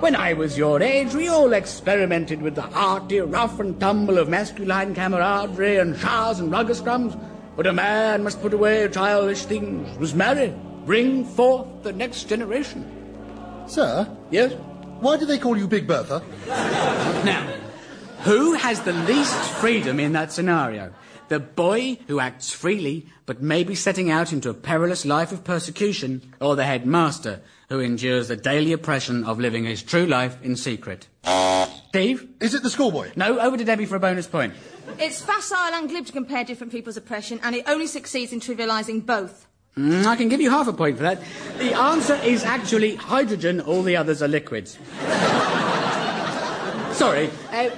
When 0.00 0.16
I 0.16 0.32
was 0.32 0.56
your 0.58 0.82
age, 0.82 1.14
we 1.14 1.28
all 1.28 1.52
experimented 1.52 2.40
with 2.42 2.54
the 2.54 2.62
hearty 2.62 3.20
rough 3.20 3.60
and 3.60 3.78
tumble 3.78 4.18
of 4.18 4.28
masculine 4.28 4.94
camaraderie 4.94 5.76
and 5.78 5.96
showers 5.96 6.40
and 6.40 6.50
rugger 6.50 6.74
scrums. 6.74 7.18
But 7.56 7.66
a 7.66 7.72
man 7.72 8.24
must 8.24 8.40
put 8.40 8.52
away 8.54 8.88
childish 8.88 9.44
things, 9.44 9.98
must 9.98 10.16
marry, 10.16 10.54
bring 10.86 11.24
forth 11.24 11.66
the 11.82 11.92
next 11.92 12.24
generation. 12.28 12.84
Sir, 13.66 14.08
Yes? 14.30 14.52
why 15.00 15.16
do 15.16 15.26
they 15.26 15.38
call 15.38 15.56
you 15.56 15.68
Big 15.68 15.86
Bertha? 15.86 16.22
Now, 17.24 17.46
who 18.24 18.54
has 18.54 18.80
the 18.80 18.92
least 18.92 19.34
freedom 19.60 20.00
in 20.00 20.12
that 20.12 20.32
scenario? 20.32 20.92
The 21.28 21.40
boy 21.40 21.98
who 22.06 22.20
acts 22.20 22.50
freely 22.50 23.06
but 23.26 23.42
may 23.42 23.64
be 23.64 23.74
setting 23.74 24.10
out 24.10 24.32
into 24.32 24.50
a 24.50 24.54
perilous 24.54 25.04
life 25.04 25.32
of 25.32 25.44
persecution, 25.44 26.34
or 26.40 26.56
the 26.56 26.64
headmaster 26.64 27.40
who 27.68 27.80
endures 27.80 28.28
the 28.28 28.36
daily 28.36 28.72
oppression 28.72 29.24
of 29.24 29.40
living 29.40 29.64
his 29.64 29.82
true 29.82 30.06
life 30.06 30.36
in 30.42 30.56
secret? 30.56 31.08
Steve? 31.88 32.28
Is 32.40 32.54
it 32.54 32.62
the 32.62 32.70
schoolboy? 32.70 33.12
No, 33.16 33.38
over 33.38 33.56
to 33.56 33.64
Debbie 33.64 33.86
for 33.86 33.96
a 33.96 34.00
bonus 34.00 34.26
point. 34.26 34.52
It's 34.98 35.20
facile 35.22 35.74
and 35.74 35.88
glib 35.88 36.06
to 36.06 36.12
compare 36.12 36.44
different 36.44 36.72
people's 36.72 36.96
oppression, 36.96 37.40
and 37.42 37.54
it 37.54 37.68
only 37.68 37.86
succeeds 37.86 38.32
in 38.32 38.40
trivialising 38.40 39.06
both. 39.06 39.46
Mm, 39.76 40.04
I 40.04 40.16
can 40.16 40.28
give 40.28 40.40
you 40.40 40.50
half 40.50 40.68
a 40.68 40.72
point 40.72 40.96
for 40.96 41.02
that. 41.04 41.20
The 41.58 41.72
answer 41.74 42.14
is 42.24 42.44
actually 42.44 42.96
hydrogen, 42.96 43.60
all 43.60 43.82
the 43.82 43.96
others 43.96 44.22
are 44.22 44.28
liquids. 44.28 44.78
Sorry. 46.94 47.30
Uh, 47.50 47.70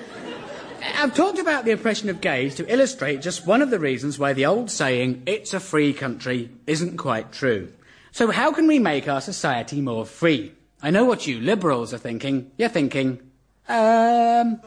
I've 0.95 1.15
talked 1.15 1.39
about 1.39 1.65
the 1.65 1.73
oppression 1.73 2.09
of 2.09 2.21
gays 2.21 2.55
to 2.57 2.73
illustrate 2.73 3.23
just 3.23 3.47
one 3.47 3.63
of 3.63 3.71
the 3.71 3.79
reasons 3.79 4.19
why 4.19 4.33
the 4.33 4.47
old 4.47 4.71
saying, 4.71 5.23
it's 5.27 5.55
a 5.55 5.61
free 5.61 5.93
country, 5.93 6.51
isn't 6.67 6.97
quite 6.97 7.33
true. 7.33 7.73
So, 8.13 8.31
how 8.31 8.53
can 8.53 8.67
we 8.67 8.79
make 8.79 9.09
our 9.09 9.21
society 9.21 9.81
more 9.81 10.07
free? 10.07 10.53
I 10.83 10.91
know 10.91 11.05
what 11.05 11.27
you 11.27 11.41
liberals 11.41 11.93
are 11.93 11.99
thinking. 11.99 12.51
You're 12.57 12.69
thinking, 12.69 13.21
um. 13.69 14.61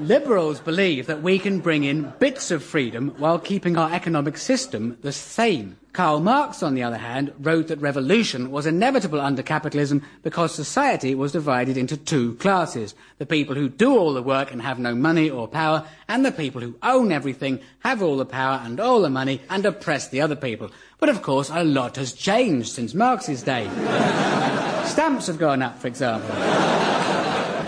Liberals 0.00 0.60
believe 0.60 1.06
that 1.06 1.22
we 1.22 1.40
can 1.40 1.58
bring 1.58 1.82
in 1.82 2.12
bits 2.20 2.52
of 2.52 2.62
freedom 2.62 3.14
while 3.18 3.38
keeping 3.38 3.76
our 3.76 3.92
economic 3.92 4.36
system 4.36 4.96
the 5.02 5.10
same. 5.10 5.76
Karl 5.92 6.20
Marx, 6.20 6.62
on 6.62 6.74
the 6.74 6.84
other 6.84 6.98
hand, 6.98 7.32
wrote 7.40 7.66
that 7.66 7.80
revolution 7.80 8.52
was 8.52 8.66
inevitable 8.66 9.20
under 9.20 9.42
capitalism 9.42 10.00
because 10.22 10.54
society 10.54 11.16
was 11.16 11.32
divided 11.32 11.76
into 11.76 11.96
two 11.96 12.34
classes 12.36 12.94
the 13.18 13.26
people 13.26 13.56
who 13.56 13.68
do 13.68 13.98
all 13.98 14.14
the 14.14 14.22
work 14.22 14.52
and 14.52 14.62
have 14.62 14.78
no 14.78 14.94
money 14.94 15.28
or 15.28 15.48
power, 15.48 15.84
and 16.06 16.24
the 16.24 16.30
people 16.30 16.60
who 16.60 16.76
own 16.84 17.10
everything, 17.10 17.58
have 17.80 18.00
all 18.00 18.16
the 18.16 18.24
power 18.24 18.60
and 18.64 18.78
all 18.78 19.02
the 19.02 19.10
money, 19.10 19.40
and 19.50 19.66
oppress 19.66 20.06
the 20.06 20.20
other 20.20 20.36
people. 20.36 20.70
But 21.00 21.08
of 21.08 21.22
course, 21.22 21.50
a 21.50 21.64
lot 21.64 21.96
has 21.96 22.12
changed 22.12 22.68
since 22.68 22.94
Marx's 22.94 23.42
day. 23.42 23.64
Stamps 24.84 25.26
have 25.26 25.38
gone 25.38 25.62
up, 25.62 25.76
for 25.80 25.88
example. 25.88 26.30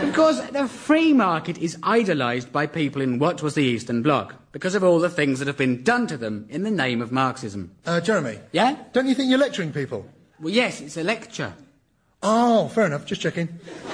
Because 0.00 0.50
the 0.50 0.66
free 0.66 1.12
market 1.12 1.58
is 1.58 1.76
idolised 1.82 2.52
by 2.52 2.66
people 2.66 3.02
in 3.02 3.18
what 3.18 3.42
was 3.42 3.54
the 3.54 3.62
Eastern 3.62 4.02
Bloc 4.02 4.34
because 4.52 4.74
of 4.74 4.82
all 4.82 4.98
the 4.98 5.10
things 5.10 5.38
that 5.38 5.46
have 5.46 5.56
been 5.56 5.82
done 5.82 6.06
to 6.06 6.16
them 6.16 6.46
in 6.48 6.62
the 6.62 6.70
name 6.70 7.02
of 7.02 7.12
Marxism. 7.12 7.70
Uh, 7.86 8.00
Jeremy? 8.00 8.38
Yeah? 8.52 8.76
Don't 8.92 9.06
you 9.06 9.14
think 9.14 9.28
you're 9.28 9.38
lecturing 9.38 9.72
people? 9.72 10.06
Well, 10.40 10.52
yes, 10.52 10.80
it's 10.80 10.96
a 10.96 11.04
lecture. 11.04 11.52
Oh, 12.22 12.68
fair 12.68 12.86
enough, 12.86 13.04
just 13.04 13.20
checking. 13.20 13.46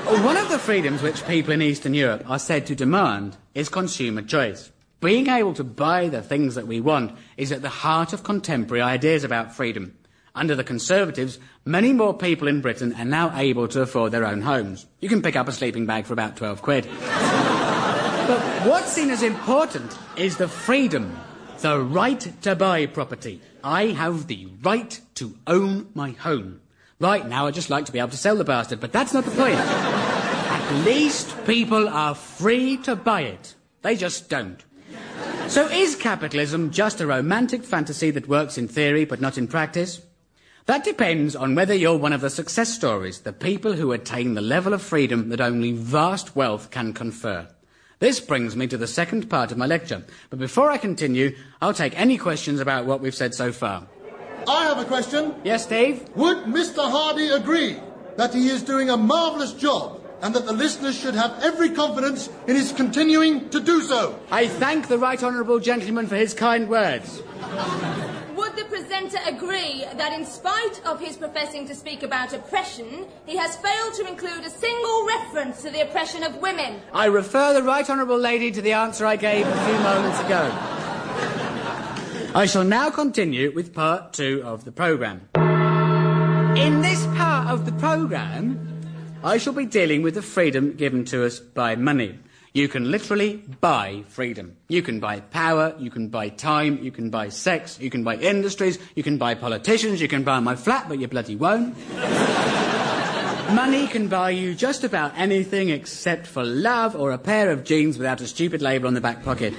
One 0.04 0.36
of 0.36 0.48
the 0.48 0.58
freedoms 0.58 1.02
which 1.02 1.26
people 1.26 1.52
in 1.52 1.60
Eastern 1.62 1.94
Europe 1.94 2.28
are 2.28 2.38
said 2.38 2.66
to 2.66 2.74
demand 2.74 3.36
is 3.54 3.68
consumer 3.68 4.22
choice. 4.22 4.70
Being 5.00 5.28
able 5.28 5.54
to 5.54 5.64
buy 5.64 6.08
the 6.08 6.22
things 6.22 6.54
that 6.54 6.66
we 6.66 6.80
want 6.80 7.16
is 7.36 7.52
at 7.52 7.62
the 7.62 7.68
heart 7.68 8.12
of 8.12 8.22
contemporary 8.22 8.80
ideas 8.80 9.24
about 9.24 9.54
freedom. 9.54 9.95
Under 10.36 10.54
the 10.54 10.62
Conservatives, 10.62 11.38
many 11.64 11.94
more 11.94 12.12
people 12.12 12.46
in 12.46 12.60
Britain 12.60 12.94
are 12.98 13.06
now 13.06 13.34
able 13.36 13.66
to 13.68 13.80
afford 13.80 14.12
their 14.12 14.26
own 14.26 14.42
homes. 14.42 14.86
You 15.00 15.08
can 15.08 15.22
pick 15.22 15.34
up 15.34 15.48
a 15.48 15.52
sleeping 15.52 15.86
bag 15.86 16.04
for 16.04 16.12
about 16.12 16.36
12 16.36 16.60
quid. 16.60 16.84
but 17.00 18.40
what's 18.66 18.92
seen 18.92 19.08
as 19.08 19.22
important 19.22 19.96
is 20.16 20.36
the 20.36 20.46
freedom, 20.46 21.18
the 21.60 21.80
right 21.80 22.20
to 22.42 22.54
buy 22.54 22.84
property. 22.84 23.40
I 23.64 23.86
have 23.86 24.26
the 24.26 24.46
right 24.62 25.00
to 25.14 25.34
own 25.46 25.88
my 25.94 26.10
home. 26.10 26.60
Right 27.00 27.26
now, 27.26 27.46
I'd 27.46 27.54
just 27.54 27.70
like 27.70 27.86
to 27.86 27.92
be 27.92 27.98
able 27.98 28.10
to 28.10 28.16
sell 28.18 28.36
the 28.36 28.44
bastard, 28.44 28.78
but 28.78 28.92
that's 28.92 29.14
not 29.14 29.24
the 29.24 29.30
point. 29.30 29.56
At 29.56 30.84
least 30.84 31.34
people 31.46 31.88
are 31.88 32.14
free 32.14 32.76
to 32.78 32.94
buy 32.94 33.22
it. 33.22 33.54
They 33.80 33.96
just 33.96 34.28
don't. 34.28 34.62
So 35.48 35.66
is 35.68 35.96
capitalism 35.96 36.72
just 36.72 37.00
a 37.00 37.06
romantic 37.06 37.64
fantasy 37.64 38.10
that 38.10 38.28
works 38.28 38.58
in 38.58 38.68
theory 38.68 39.06
but 39.06 39.20
not 39.20 39.38
in 39.38 39.48
practice? 39.48 40.02
That 40.66 40.82
depends 40.82 41.36
on 41.36 41.54
whether 41.54 41.74
you're 41.74 41.96
one 41.96 42.12
of 42.12 42.20
the 42.20 42.28
success 42.28 42.74
stories, 42.74 43.20
the 43.20 43.32
people 43.32 43.74
who 43.74 43.92
attain 43.92 44.34
the 44.34 44.40
level 44.40 44.74
of 44.74 44.82
freedom 44.82 45.28
that 45.28 45.40
only 45.40 45.70
vast 45.70 46.34
wealth 46.34 46.72
can 46.72 46.92
confer. 46.92 47.46
This 48.00 48.18
brings 48.18 48.56
me 48.56 48.66
to 48.66 48.76
the 48.76 48.88
second 48.88 49.30
part 49.30 49.52
of 49.52 49.58
my 49.58 49.66
lecture. 49.66 50.02
But 50.28 50.40
before 50.40 50.72
I 50.72 50.76
continue, 50.76 51.36
I'll 51.62 51.72
take 51.72 51.96
any 51.96 52.18
questions 52.18 52.58
about 52.58 52.84
what 52.84 53.00
we've 53.00 53.14
said 53.14 53.32
so 53.32 53.52
far. 53.52 53.86
I 54.48 54.64
have 54.64 54.78
a 54.78 54.84
question. 54.84 55.36
Yes, 55.44 55.66
Dave? 55.66 56.08
Would 56.16 56.38
Mr. 56.46 56.90
Hardy 56.90 57.28
agree 57.28 57.76
that 58.16 58.34
he 58.34 58.48
is 58.48 58.62
doing 58.62 58.90
a 58.90 58.96
marvellous 58.96 59.52
job 59.52 60.02
and 60.20 60.34
that 60.34 60.46
the 60.46 60.52
listeners 60.52 60.98
should 60.98 61.14
have 61.14 61.38
every 61.44 61.70
confidence 61.70 62.28
in 62.48 62.56
his 62.56 62.72
continuing 62.72 63.48
to 63.50 63.60
do 63.60 63.82
so? 63.82 64.18
I 64.32 64.48
thank 64.48 64.88
the 64.88 64.98
right 64.98 65.22
honourable 65.22 65.60
gentleman 65.60 66.08
for 66.08 66.16
his 66.16 66.34
kind 66.34 66.68
words. 66.68 67.22
The 68.56 68.64
presenter 68.64 69.18
agree 69.26 69.84
that 69.96 70.14
in 70.14 70.24
spite 70.24 70.80
of 70.86 70.98
his 70.98 71.18
professing 71.18 71.68
to 71.68 71.74
speak 71.74 72.02
about 72.02 72.32
oppression, 72.32 73.06
he 73.26 73.36
has 73.36 73.54
failed 73.56 73.92
to 73.94 74.08
include 74.08 74.46
a 74.46 74.50
single 74.50 75.06
reference 75.06 75.60
to 75.60 75.70
the 75.70 75.82
oppression 75.82 76.22
of 76.22 76.36
women? 76.38 76.80
I 76.94 77.04
refer 77.04 77.52
the 77.52 77.62
right 77.62 77.88
honourable 77.88 78.18
lady 78.18 78.50
to 78.52 78.62
the 78.62 78.72
answer 78.72 79.04
I 79.04 79.16
gave 79.16 79.46
a 79.46 79.64
few 79.66 79.78
moments 79.80 80.20
ago. 80.20 80.50
I 82.34 82.46
shall 82.46 82.64
now 82.64 82.88
continue 82.88 83.52
with 83.54 83.74
part 83.74 84.14
two 84.14 84.42
of 84.42 84.64
the 84.64 84.72
programme. 84.72 85.28
In 86.56 86.80
this 86.80 87.04
part 87.08 87.48
of 87.48 87.66
the 87.66 87.72
programme, 87.72 88.58
I 89.22 89.36
shall 89.36 89.52
be 89.52 89.66
dealing 89.66 90.00
with 90.00 90.14
the 90.14 90.22
freedom 90.22 90.72
given 90.72 91.04
to 91.06 91.26
us 91.26 91.40
by 91.40 91.76
money. 91.76 92.20
You 92.56 92.68
can 92.68 92.90
literally 92.90 93.42
buy 93.60 94.02
freedom. 94.08 94.56
You 94.68 94.80
can 94.80 94.98
buy 94.98 95.20
power, 95.20 95.74
you 95.78 95.90
can 95.90 96.08
buy 96.08 96.30
time, 96.30 96.82
you 96.82 96.90
can 96.90 97.10
buy 97.10 97.28
sex, 97.28 97.78
you 97.78 97.90
can 97.90 98.02
buy 98.02 98.16
industries, 98.16 98.78
you 98.94 99.02
can 99.02 99.18
buy 99.18 99.34
politicians, 99.34 100.00
you 100.00 100.08
can 100.08 100.22
buy 100.22 100.40
my 100.40 100.56
flat, 100.56 100.88
but 100.88 100.98
you 100.98 101.06
bloody 101.06 101.36
won't. 101.36 101.76
Money 103.52 103.86
can 103.88 104.08
buy 104.08 104.30
you 104.30 104.54
just 104.54 104.84
about 104.84 105.12
anything 105.18 105.68
except 105.68 106.26
for 106.26 106.44
love 106.44 106.96
or 106.96 107.12
a 107.12 107.18
pair 107.18 107.50
of 107.50 107.62
jeans 107.62 107.98
without 107.98 108.22
a 108.22 108.26
stupid 108.26 108.62
label 108.62 108.86
on 108.86 108.94
the 108.94 109.02
back 109.02 109.22
pocket. 109.22 109.52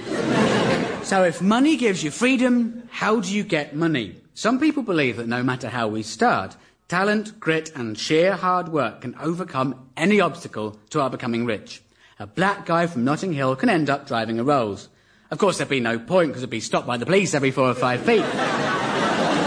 so 1.04 1.22
if 1.22 1.40
money 1.40 1.76
gives 1.76 2.02
you 2.02 2.10
freedom, 2.10 2.82
how 2.90 3.20
do 3.20 3.32
you 3.32 3.44
get 3.44 3.76
money? 3.76 4.16
Some 4.34 4.58
people 4.58 4.82
believe 4.82 5.18
that 5.18 5.28
no 5.28 5.44
matter 5.44 5.68
how 5.68 5.86
we 5.86 6.02
start, 6.02 6.56
talent, 6.88 7.38
grit, 7.38 7.70
and 7.76 7.96
sheer 7.96 8.34
hard 8.34 8.70
work 8.70 9.02
can 9.02 9.14
overcome 9.20 9.88
any 9.96 10.20
obstacle 10.20 10.76
to 10.90 11.00
our 11.00 11.10
becoming 11.10 11.46
rich. 11.46 11.80
A 12.20 12.26
black 12.26 12.66
guy 12.66 12.88
from 12.88 13.04
Notting 13.04 13.32
Hill 13.32 13.54
can 13.54 13.68
end 13.68 13.88
up 13.88 14.08
driving 14.08 14.40
a 14.40 14.44
Rolls. 14.44 14.88
Of 15.30 15.38
course, 15.38 15.58
there'd 15.58 15.68
be 15.68 15.78
no 15.78 16.00
point 16.00 16.30
because 16.30 16.42
he'd 16.42 16.50
be 16.50 16.58
stopped 16.58 16.86
by 16.86 16.96
the 16.96 17.06
police 17.06 17.32
every 17.32 17.52
four 17.52 17.68
or 17.70 17.74
five 17.74 18.00
feet. 18.00 18.24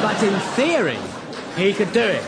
but 0.01 0.23
in 0.23 0.39
theory, 0.55 0.97
he 1.57 1.73
could 1.73 1.91
do 1.91 1.99
it. 1.99 2.23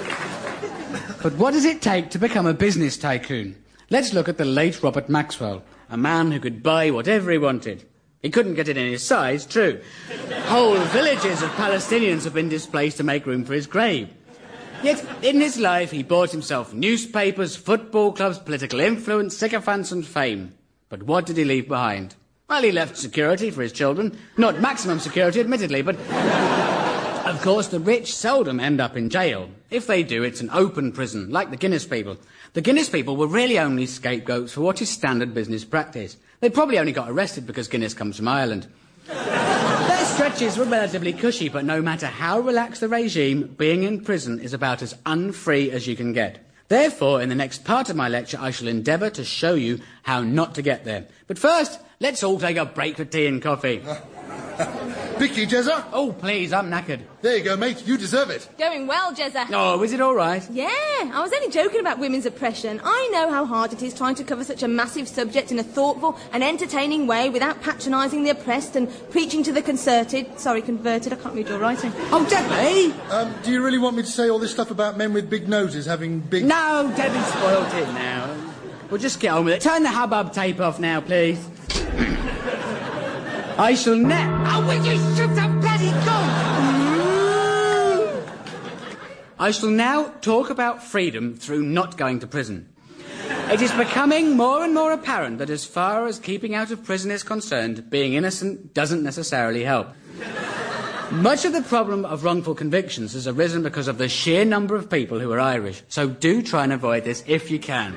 But 1.21 1.35
what 1.35 1.51
does 1.51 1.63
it 1.63 1.81
take 1.81 2.09
to 2.09 2.19
become 2.19 2.45
a 2.45 2.53
business 2.53 2.97
tycoon? 2.97 3.55
Let's 3.89 4.13
look 4.13 4.27
at 4.27 4.37
the 4.37 4.43
late 4.43 4.83
Robert 4.83 5.07
Maxwell, 5.07 5.63
a 5.89 5.95
man 5.95 6.33
who 6.33 6.41
could 6.41 6.61
buy 6.61 6.91
whatever 6.91 7.31
he 7.31 7.37
wanted. 7.37 7.85
He 8.21 8.29
couldn't 8.29 8.55
get 8.55 8.67
it 8.67 8.75
in 8.75 8.91
his 8.91 9.03
size, 9.03 9.45
true. 9.45 9.79
Whole 10.47 10.75
villages 10.75 11.41
of 11.41 11.51
Palestinians 11.51 12.25
have 12.25 12.33
been 12.33 12.49
displaced 12.49 12.97
to 12.97 13.03
make 13.03 13.25
room 13.25 13.45
for 13.45 13.53
his 13.53 13.67
grave. 13.67 14.09
Yet, 14.83 15.05
in 15.23 15.39
his 15.39 15.57
life, 15.57 15.91
he 15.91 16.03
bought 16.03 16.31
himself 16.31 16.73
newspapers, 16.73 17.55
football 17.55 18.11
clubs, 18.11 18.37
political 18.37 18.81
influence, 18.81 19.37
sycophants, 19.37 19.91
and 19.91 20.05
fame. 20.05 20.53
But 20.89 21.03
what 21.03 21.25
did 21.25 21.37
he 21.37 21.45
leave 21.45 21.69
behind? 21.69 22.15
Well, 22.49 22.63
he 22.63 22.71
left 22.71 22.97
security 22.97 23.49
for 23.49 23.61
his 23.61 23.71
children. 23.71 24.17
Not 24.37 24.59
maximum 24.59 24.99
security, 24.99 25.39
admittedly, 25.39 25.81
but. 25.81 25.95
Of 27.25 27.41
course, 27.41 27.69
the 27.69 27.79
rich 27.79 28.13
seldom 28.13 28.59
end 28.59 28.81
up 28.81 28.97
in 28.97 29.09
jail. 29.09 29.49
If 29.69 29.87
they 29.87 30.03
do, 30.03 30.23
it's 30.23 30.41
an 30.41 30.49
open 30.51 30.91
prison, 30.91 31.31
like 31.31 31.49
the 31.49 31.57
Guinness 31.57 31.87
people. 31.87 32.17
The 32.51 32.61
Guinness 32.61 32.89
people 32.89 33.15
were 33.15 33.27
really 33.27 33.57
only 33.57 33.85
scapegoats 33.85 34.51
for 34.51 34.61
what 34.61 34.81
is 34.81 34.89
standard 34.89 35.33
business 35.33 35.63
practice. 35.63 36.17
They 36.41 36.49
probably 36.49 36.77
only 36.77 36.91
got 36.91 37.09
arrested 37.09 37.47
because 37.47 37.69
Guinness 37.69 37.93
comes 37.93 38.17
from 38.17 38.27
Ireland. 38.27 38.67
Stretches 40.13 40.57
were 40.57 40.65
relatively 40.65 41.11
cushy, 41.11 41.49
but 41.49 41.65
no 41.65 41.81
matter 41.81 42.05
how 42.05 42.39
relaxed 42.39 42.81
the 42.81 42.87
regime, 42.87 43.55
being 43.57 43.81
in 43.81 44.03
prison 44.03 44.39
is 44.39 44.53
about 44.53 44.83
as 44.83 44.95
unfree 45.07 45.71
as 45.71 45.87
you 45.87 45.95
can 45.95 46.13
get. 46.13 46.37
Therefore, 46.67 47.19
in 47.19 47.29
the 47.29 47.35
next 47.35 47.65
part 47.65 47.89
of 47.89 47.95
my 47.95 48.09
lecture, 48.09 48.37
I 48.39 48.51
shall 48.51 48.67
endeavour 48.67 49.09
to 49.09 49.23
show 49.23 49.55
you 49.55 49.79
how 50.03 50.21
not 50.21 50.53
to 50.55 50.61
get 50.61 50.85
there. 50.85 51.07
But 51.25 51.39
first, 51.39 51.79
let's 51.99 52.23
all 52.23 52.39
take 52.39 52.57
a 52.57 52.65
break 52.65 52.97
for 52.97 53.05
tea 53.05 53.25
and 53.25 53.41
coffee. 53.41 53.83
Bicky, 55.19 55.45
Jezza? 55.47 55.85
Oh, 55.93 56.11
please, 56.11 56.53
I'm 56.53 56.69
knackered. 56.69 56.99
There 57.21 57.37
you 57.37 57.43
go, 57.43 57.55
mate. 57.55 57.85
You 57.87 57.97
deserve 57.97 58.29
it. 58.29 58.47
Going 58.57 58.87
well, 58.87 59.13
Jezza. 59.13 59.47
Oh, 59.51 59.81
is 59.83 59.93
it 59.93 60.01
all 60.01 60.15
right? 60.15 60.45
Yeah, 60.51 60.67
I 60.69 61.21
was 61.21 61.31
only 61.33 61.49
joking 61.49 61.79
about 61.79 61.99
women's 61.99 62.25
oppression. 62.25 62.81
I 62.83 63.09
know 63.11 63.29
how 63.29 63.45
hard 63.45 63.73
it 63.73 63.81
is 63.81 63.93
trying 63.93 64.15
to 64.15 64.23
cover 64.23 64.43
such 64.43 64.63
a 64.63 64.67
massive 64.67 65.07
subject 65.07 65.51
in 65.51 65.59
a 65.59 65.63
thoughtful 65.63 66.19
and 66.31 66.43
entertaining 66.43 67.07
way 67.07 67.29
without 67.29 67.61
patronising 67.61 68.23
the 68.23 68.31
oppressed 68.31 68.75
and 68.75 68.89
preaching 69.11 69.43
to 69.43 69.51
the 69.51 69.61
concerted. 69.61 70.39
Sorry, 70.39 70.61
converted. 70.61 71.13
I 71.13 71.15
can't 71.15 71.35
read 71.35 71.47
your 71.47 71.59
writing. 71.59 71.91
Oh, 72.11 72.25
Debbie! 72.29 72.93
Um, 73.09 73.33
do 73.43 73.51
you 73.51 73.63
really 73.63 73.79
want 73.79 73.95
me 73.95 74.03
to 74.03 74.09
say 74.09 74.29
all 74.29 74.39
this 74.39 74.51
stuff 74.51 74.71
about 74.71 74.97
men 74.97 75.13
with 75.13 75.29
big 75.29 75.47
noses 75.47 75.85
having 75.85 76.19
big... 76.19 76.43
No, 76.43 76.91
Debbie 76.95 77.23
spoilt 77.31 77.73
it 77.73 77.87
now. 77.93 78.35
We'll 78.89 79.01
just 79.01 79.19
get 79.19 79.29
on 79.29 79.45
with 79.45 79.55
it. 79.55 79.61
Turn 79.61 79.83
the 79.83 79.89
hubbub 79.89 80.33
tape 80.33 80.59
off 80.59 80.79
now, 80.79 81.01
please. 81.01 81.43
I 83.57 83.75
shall 83.75 83.95
now. 83.95 84.43
Oh, 84.47 84.65
will 84.65 84.83
you 84.85 84.97
bloody 85.61 85.91
gun? 86.05 86.29
I 89.37 89.51
shall 89.51 89.69
now 89.69 90.05
talk 90.21 90.49
about 90.49 90.81
freedom 90.83 91.35
through 91.35 91.63
not 91.63 91.97
going 91.97 92.19
to 92.19 92.27
prison. 92.27 92.69
It 93.51 93.61
is 93.61 93.71
becoming 93.73 94.35
more 94.37 94.63
and 94.63 94.73
more 94.73 94.91
apparent 94.91 95.37
that, 95.37 95.49
as 95.49 95.65
far 95.65 96.07
as 96.07 96.17
keeping 96.17 96.55
out 96.55 96.71
of 96.71 96.83
prison 96.83 97.11
is 97.11 97.23
concerned, 97.23 97.89
being 97.89 98.13
innocent 98.13 98.73
doesn't 98.73 99.03
necessarily 99.03 99.63
help. 99.63 99.89
Much 101.11 101.45
of 101.45 101.53
the 101.53 101.61
problem 101.61 102.05
of 102.05 102.23
wrongful 102.23 102.55
convictions 102.55 103.13
has 103.13 103.27
arisen 103.27 103.61
because 103.61 103.87
of 103.87 103.99
the 103.99 104.09
sheer 104.09 104.45
number 104.45 104.75
of 104.75 104.89
people 104.89 105.19
who 105.19 105.31
are 105.31 105.39
Irish, 105.39 105.83
so 105.89 106.09
do 106.09 106.41
try 106.41 106.63
and 106.63 106.73
avoid 106.73 107.03
this 107.03 107.23
if 107.27 107.51
you 107.51 107.59
can. 107.59 107.95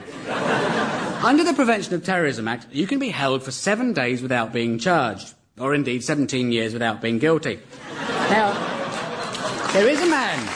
Under 1.25 1.44
the 1.44 1.54
Prevention 1.54 1.94
of 1.94 2.04
Terrorism 2.04 2.46
Act, 2.46 2.66
you 2.72 2.86
can 2.86 2.98
be 2.98 3.08
held 3.08 3.42
for 3.42 3.50
seven 3.50 3.94
days 3.94 4.20
without 4.20 4.52
being 4.52 4.78
charged, 4.78 5.32
or 5.58 5.75
indeed 5.75 6.04
17 6.04 6.52
years 6.52 6.72
without 6.72 7.00
being 7.00 7.18
guilty. 7.18 7.60
Now, 8.30 8.52
there 9.72 9.88
is 9.88 10.00
a 10.02 10.06
man. 10.06 10.48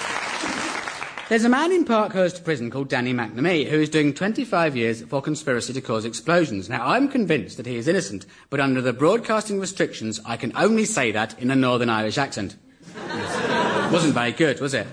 There's 1.28 1.44
a 1.44 1.48
man 1.48 1.70
in 1.70 1.84
Parkhurst 1.84 2.44
prison 2.44 2.70
called 2.70 2.88
Danny 2.88 3.14
McNamee 3.14 3.68
who 3.68 3.80
is 3.80 3.88
doing 3.88 4.12
25 4.12 4.76
years 4.76 5.02
for 5.02 5.22
conspiracy 5.22 5.72
to 5.72 5.80
cause 5.80 6.04
explosions. 6.04 6.68
Now, 6.68 6.84
I'm 6.84 7.08
convinced 7.08 7.56
that 7.56 7.66
he 7.66 7.76
is 7.76 7.86
innocent, 7.86 8.26
but 8.50 8.58
under 8.58 8.80
the 8.80 8.92
broadcasting 8.92 9.60
restrictions, 9.60 10.20
I 10.26 10.36
can 10.36 10.52
only 10.56 10.84
say 10.84 11.12
that 11.12 11.38
in 11.38 11.50
a 11.52 11.56
Northern 11.56 11.88
Irish 11.88 12.18
accent. 12.18 12.56
Wasn't 13.92 14.14
very 14.14 14.32
good, 14.32 14.60
was 14.60 14.74
it? 14.74 14.86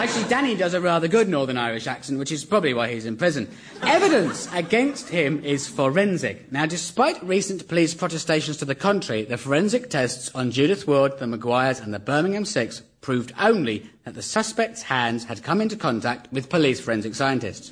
Actually, 0.00 0.28
Danny 0.30 0.56
does 0.56 0.72
a 0.72 0.80
rather 0.80 1.08
good 1.08 1.28
Northern 1.28 1.58
Irish 1.58 1.86
accent, 1.86 2.18
which 2.18 2.32
is 2.32 2.42
probably 2.42 2.72
why 2.72 2.90
he's 2.90 3.04
in 3.04 3.18
prison. 3.18 3.46
Evidence 3.82 4.48
against 4.54 5.10
him 5.10 5.44
is 5.44 5.68
forensic. 5.68 6.50
Now, 6.50 6.64
despite 6.64 7.22
recent 7.22 7.68
police 7.68 7.92
protestations 7.92 8.56
to 8.56 8.64
the 8.64 8.74
contrary, 8.74 9.24
the 9.24 9.36
forensic 9.36 9.90
tests 9.90 10.30
on 10.34 10.52
Judith 10.52 10.88
Ward, 10.88 11.18
the 11.18 11.26
Maguires, 11.26 11.80
and 11.80 11.92
the 11.92 11.98
Birmingham 11.98 12.46
Six 12.46 12.80
proved 13.02 13.34
only 13.38 13.90
that 14.04 14.14
the 14.14 14.22
suspect's 14.22 14.84
hands 14.84 15.24
had 15.24 15.42
come 15.42 15.60
into 15.60 15.76
contact 15.76 16.32
with 16.32 16.48
police 16.48 16.80
forensic 16.80 17.14
scientists. 17.14 17.70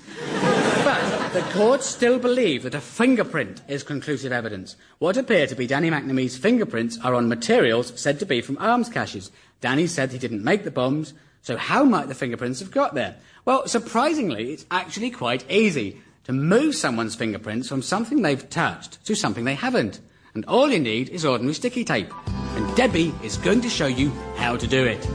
but 0.85 1.33
the 1.33 1.41
court 1.55 1.83
still 1.83 2.19
believe 2.19 2.63
that 2.63 2.75
a 2.75 2.81
fingerprint 2.81 3.63
is 3.69 3.83
conclusive 3.83 4.33
evidence. 4.33 4.77
What 4.99 5.17
appear 5.17 5.47
to 5.47 5.55
be 5.55 5.67
Danny 5.67 5.91
McNamee's 5.91 6.37
fingerprints 6.37 6.99
are 7.03 7.15
on 7.15 7.27
materials 7.27 7.99
said 7.99 8.19
to 8.19 8.27
be 8.27 8.43
from 8.43 8.59
arms 8.59 8.91
caches. 8.91 9.31
Danny 9.63 9.87
said 9.87 10.13
he 10.13 10.19
didn't 10.19 10.45
make 10.45 10.65
the 10.65 10.71
bombs, 10.71 11.15
so 11.43 11.57
how 11.57 11.85
might 11.85 12.09
the 12.09 12.15
fingerprints 12.15 12.61
have 12.61 12.71
got 12.71 12.95
there? 12.95 13.17
Well, 13.45 13.67
surprisingly, 13.67 14.53
it's 14.53 14.67
actually 14.71 15.11
quite 15.11 15.51
easy 15.51 16.01
to 16.25 16.33
move 16.33 16.75
someone's 16.75 17.15
fingerprints 17.15 17.69
from 17.69 17.81
something 17.81 18.21
they've 18.21 18.51
touched 18.51 19.05
to 19.07 19.15
something 19.15 19.45
they 19.45 19.55
haven't. 19.55 20.01
And 20.35 20.45
all 20.45 20.71
you 20.71 20.79
need 20.79 21.09
is 21.09 21.25
ordinary 21.25 21.55
sticky 21.55 21.85
tape. 21.85 22.13
And 22.27 22.77
Debbie 22.77 23.15
is 23.23 23.39
going 23.39 23.63
to 23.63 23.71
show 23.71 23.87
you 23.87 24.11
how 24.37 24.57
to 24.57 24.67
do 24.67 24.85
it. 24.85 25.09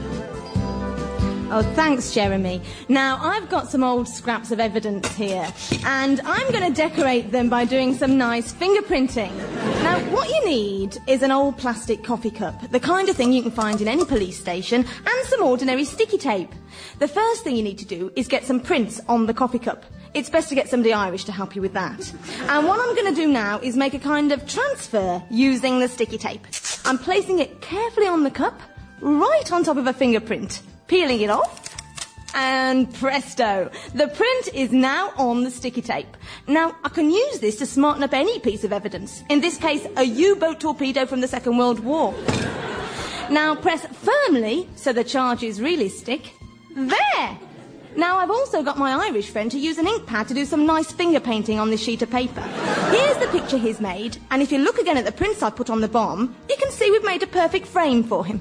Oh, 1.50 1.62
thanks, 1.74 2.12
Jeremy. 2.12 2.62
Now, 2.88 3.18
I've 3.20 3.50
got 3.50 3.70
some 3.70 3.84
old 3.84 4.08
scraps 4.08 4.50
of 4.50 4.58
evidence 4.58 5.14
here, 5.14 5.46
and 5.84 6.20
I'm 6.24 6.50
going 6.50 6.66
to 6.66 6.74
decorate 6.74 7.32
them 7.32 7.50
by 7.50 7.66
doing 7.66 7.94
some 7.94 8.16
nice 8.16 8.52
fingerprinting. 8.52 9.36
Now, 9.82 9.98
what 10.10 10.28
you 10.30 10.44
need 10.46 10.96
is 11.06 11.22
an 11.22 11.30
old 11.30 11.58
plastic 11.58 12.02
coffee 12.02 12.30
cup, 12.30 12.70
the 12.70 12.80
kind 12.80 13.10
of 13.10 13.16
thing 13.16 13.32
you 13.32 13.42
can 13.42 13.50
find 13.50 13.80
in 13.82 13.88
any 13.88 14.06
police 14.06 14.40
station, 14.40 14.84
and 14.84 15.26
some 15.28 15.42
ordinary 15.42 15.84
sticky 15.84 16.16
tape. 16.16 16.50
The 16.98 17.08
first 17.08 17.44
thing 17.44 17.56
you 17.56 17.62
need 17.62 17.78
to 17.78 17.84
do 17.84 18.10
is 18.16 18.26
get 18.26 18.44
some 18.44 18.58
prints 18.58 19.00
on 19.06 19.26
the 19.26 19.34
coffee 19.34 19.58
cup. 19.58 19.84
It's 20.14 20.30
best 20.30 20.48
to 20.48 20.54
get 20.54 20.70
somebody 20.70 20.94
Irish 20.94 21.24
to 21.24 21.32
help 21.32 21.54
you 21.54 21.60
with 21.60 21.74
that. 21.74 22.12
And 22.48 22.66
what 22.66 22.80
I'm 22.80 22.94
going 22.96 23.14
to 23.14 23.20
do 23.20 23.28
now 23.28 23.58
is 23.60 23.76
make 23.76 23.92
a 23.92 23.98
kind 23.98 24.32
of 24.32 24.48
transfer 24.48 25.22
using 25.30 25.78
the 25.78 25.88
sticky 25.88 26.18
tape. 26.18 26.46
I'm 26.86 26.98
placing 26.98 27.40
it 27.40 27.60
carefully 27.60 28.06
on 28.06 28.22
the 28.22 28.30
cup, 28.30 28.60
right 29.00 29.52
on 29.52 29.62
top 29.62 29.76
of 29.76 29.86
a 29.86 29.92
fingerprint 29.92 30.62
peeling 30.86 31.20
it 31.20 31.30
off, 31.30 31.60
and 32.34 32.92
presto, 32.94 33.70
the 33.94 34.08
print 34.08 34.48
is 34.54 34.72
now 34.72 35.12
on 35.16 35.44
the 35.44 35.50
sticky 35.50 35.82
tape. 35.82 36.16
Now, 36.48 36.76
I 36.82 36.88
can 36.88 37.10
use 37.10 37.38
this 37.38 37.56
to 37.56 37.66
smarten 37.66 38.02
up 38.02 38.12
any 38.12 38.40
piece 38.40 38.64
of 38.64 38.72
evidence. 38.72 39.22
In 39.30 39.40
this 39.40 39.56
case, 39.56 39.86
a 39.96 40.02
U-boat 40.02 40.60
torpedo 40.60 41.06
from 41.06 41.20
the 41.20 41.28
Second 41.28 41.58
World 41.58 41.80
War. 41.80 42.12
Now, 43.30 43.54
press 43.54 43.86
firmly 43.86 44.68
so 44.74 44.92
the 44.92 45.04
charges 45.04 45.60
really 45.60 45.88
stick. 45.88 46.32
There! 46.74 47.38
Now, 47.96 48.18
I've 48.18 48.30
also 48.30 48.64
got 48.64 48.76
my 48.76 49.06
Irish 49.06 49.30
friend 49.30 49.48
to 49.52 49.58
use 49.58 49.78
an 49.78 49.86
ink 49.86 50.04
pad 50.04 50.26
to 50.26 50.34
do 50.34 50.44
some 50.44 50.66
nice 50.66 50.90
finger 50.90 51.20
painting 51.20 51.60
on 51.60 51.70
this 51.70 51.80
sheet 51.80 52.02
of 52.02 52.10
paper. 52.10 52.42
Here's 52.90 53.16
the 53.18 53.28
picture 53.28 53.56
he's 53.56 53.80
made, 53.80 54.16
and 54.32 54.42
if 54.42 54.50
you 54.50 54.58
look 54.58 54.78
again 54.78 54.96
at 54.96 55.04
the 55.04 55.12
prints 55.12 55.42
I've 55.44 55.54
put 55.54 55.70
on 55.70 55.80
the 55.80 55.88
bomb, 55.88 56.34
you 56.50 56.56
can 56.56 56.72
see 56.72 56.90
we've 56.90 57.04
made 57.04 57.22
a 57.22 57.28
perfect 57.28 57.68
frame 57.68 58.02
for 58.02 58.24
him. 58.24 58.40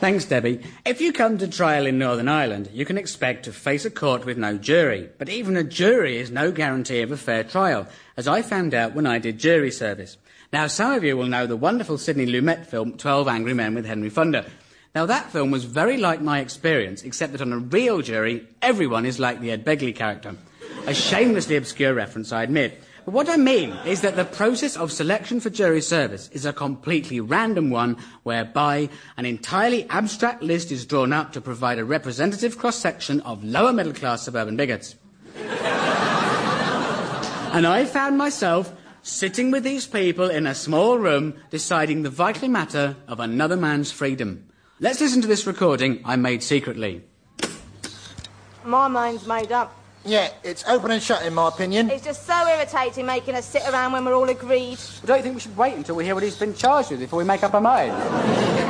Thanks, 0.00 0.24
Debbie. 0.24 0.62
If 0.86 1.02
you 1.02 1.12
come 1.12 1.36
to 1.36 1.46
trial 1.46 1.84
in 1.84 1.98
Northern 1.98 2.26
Ireland, 2.26 2.70
you 2.72 2.86
can 2.86 2.96
expect 2.96 3.44
to 3.44 3.52
face 3.52 3.84
a 3.84 3.90
court 3.90 4.24
with 4.24 4.38
no 4.38 4.56
jury. 4.56 5.10
But 5.18 5.28
even 5.28 5.58
a 5.58 5.62
jury 5.62 6.16
is 6.16 6.30
no 6.30 6.50
guarantee 6.50 7.02
of 7.02 7.12
a 7.12 7.18
fair 7.18 7.44
trial, 7.44 7.86
as 8.16 8.26
I 8.26 8.40
found 8.40 8.72
out 8.72 8.94
when 8.94 9.06
I 9.06 9.18
did 9.18 9.38
jury 9.38 9.70
service. 9.70 10.16
Now, 10.54 10.68
some 10.68 10.92
of 10.92 11.04
you 11.04 11.18
will 11.18 11.26
know 11.26 11.46
the 11.46 11.54
wonderful 11.54 11.98
Sidney 11.98 12.24
Lumet 12.24 12.64
film, 12.64 12.96
12 12.96 13.28
Angry 13.28 13.52
Men 13.52 13.74
with 13.74 13.84
Henry 13.84 14.08
Fonda. 14.08 14.46
Now, 14.94 15.04
that 15.04 15.32
film 15.32 15.50
was 15.50 15.64
very 15.64 15.98
like 15.98 16.22
my 16.22 16.40
experience, 16.40 17.02
except 17.02 17.32
that 17.32 17.42
on 17.42 17.52
a 17.52 17.58
real 17.58 18.00
jury, 18.00 18.48
everyone 18.62 19.04
is 19.04 19.20
like 19.20 19.40
the 19.40 19.50
Ed 19.50 19.66
Begley 19.66 19.94
character. 19.94 20.34
A 20.86 20.94
shamelessly 20.94 21.56
obscure 21.56 21.92
reference, 21.92 22.32
I 22.32 22.42
admit. 22.42 22.82
What 23.10 23.28
I 23.28 23.36
mean 23.36 23.76
is 23.84 24.00
that 24.02 24.14
the 24.14 24.24
process 24.24 24.76
of 24.76 24.92
selection 24.92 25.40
for 25.40 25.50
jury 25.50 25.80
service 25.80 26.28
is 26.28 26.46
a 26.46 26.52
completely 26.52 27.18
random 27.18 27.68
one 27.68 27.96
whereby 28.22 28.88
an 29.16 29.26
entirely 29.26 29.84
abstract 29.90 30.44
list 30.44 30.70
is 30.70 30.86
drawn 30.86 31.12
up 31.12 31.32
to 31.32 31.40
provide 31.40 31.80
a 31.80 31.84
representative 31.84 32.56
cross 32.56 32.76
section 32.76 33.20
of 33.22 33.42
lower 33.42 33.72
middle 33.72 33.92
class 33.92 34.22
suburban 34.22 34.56
bigots. 34.56 34.94
and 35.34 35.66
I 37.66 37.84
found 37.84 38.16
myself 38.16 38.72
sitting 39.02 39.50
with 39.50 39.64
these 39.64 39.88
people 39.88 40.30
in 40.30 40.46
a 40.46 40.54
small 40.54 40.96
room 40.96 41.34
deciding 41.50 42.04
the 42.04 42.10
vital 42.10 42.48
matter 42.48 42.94
of 43.08 43.18
another 43.18 43.56
man's 43.56 43.90
freedom. 43.90 44.46
Let's 44.78 45.00
listen 45.00 45.20
to 45.22 45.28
this 45.28 45.48
recording 45.48 46.00
I 46.04 46.14
made 46.14 46.44
secretly. 46.44 47.02
My 48.64 48.86
mind's 48.86 49.26
made 49.26 49.50
up. 49.50 49.79
Yeah, 50.04 50.30
it's 50.42 50.64
open 50.66 50.90
and 50.92 51.02
shut, 51.02 51.24
in 51.26 51.34
my 51.34 51.48
opinion. 51.48 51.90
It's 51.90 52.04
just 52.04 52.26
so 52.26 52.46
irritating 52.48 53.04
making 53.04 53.34
us 53.34 53.44
sit 53.44 53.62
around 53.68 53.92
when 53.92 54.04
we're 54.04 54.14
all 54.14 54.28
agreed. 54.28 54.78
Well, 54.78 55.06
don't 55.06 55.16
you 55.18 55.22
think 55.22 55.34
we 55.34 55.40
should 55.40 55.56
wait 55.56 55.74
until 55.74 55.94
we 55.96 56.04
hear 56.04 56.14
what 56.14 56.24
he's 56.24 56.38
been 56.38 56.54
charged 56.54 56.90
with 56.90 57.00
before 57.00 57.18
we 57.18 57.24
make 57.24 57.42
up 57.42 57.52
our 57.52 57.60
mind? 57.60 57.92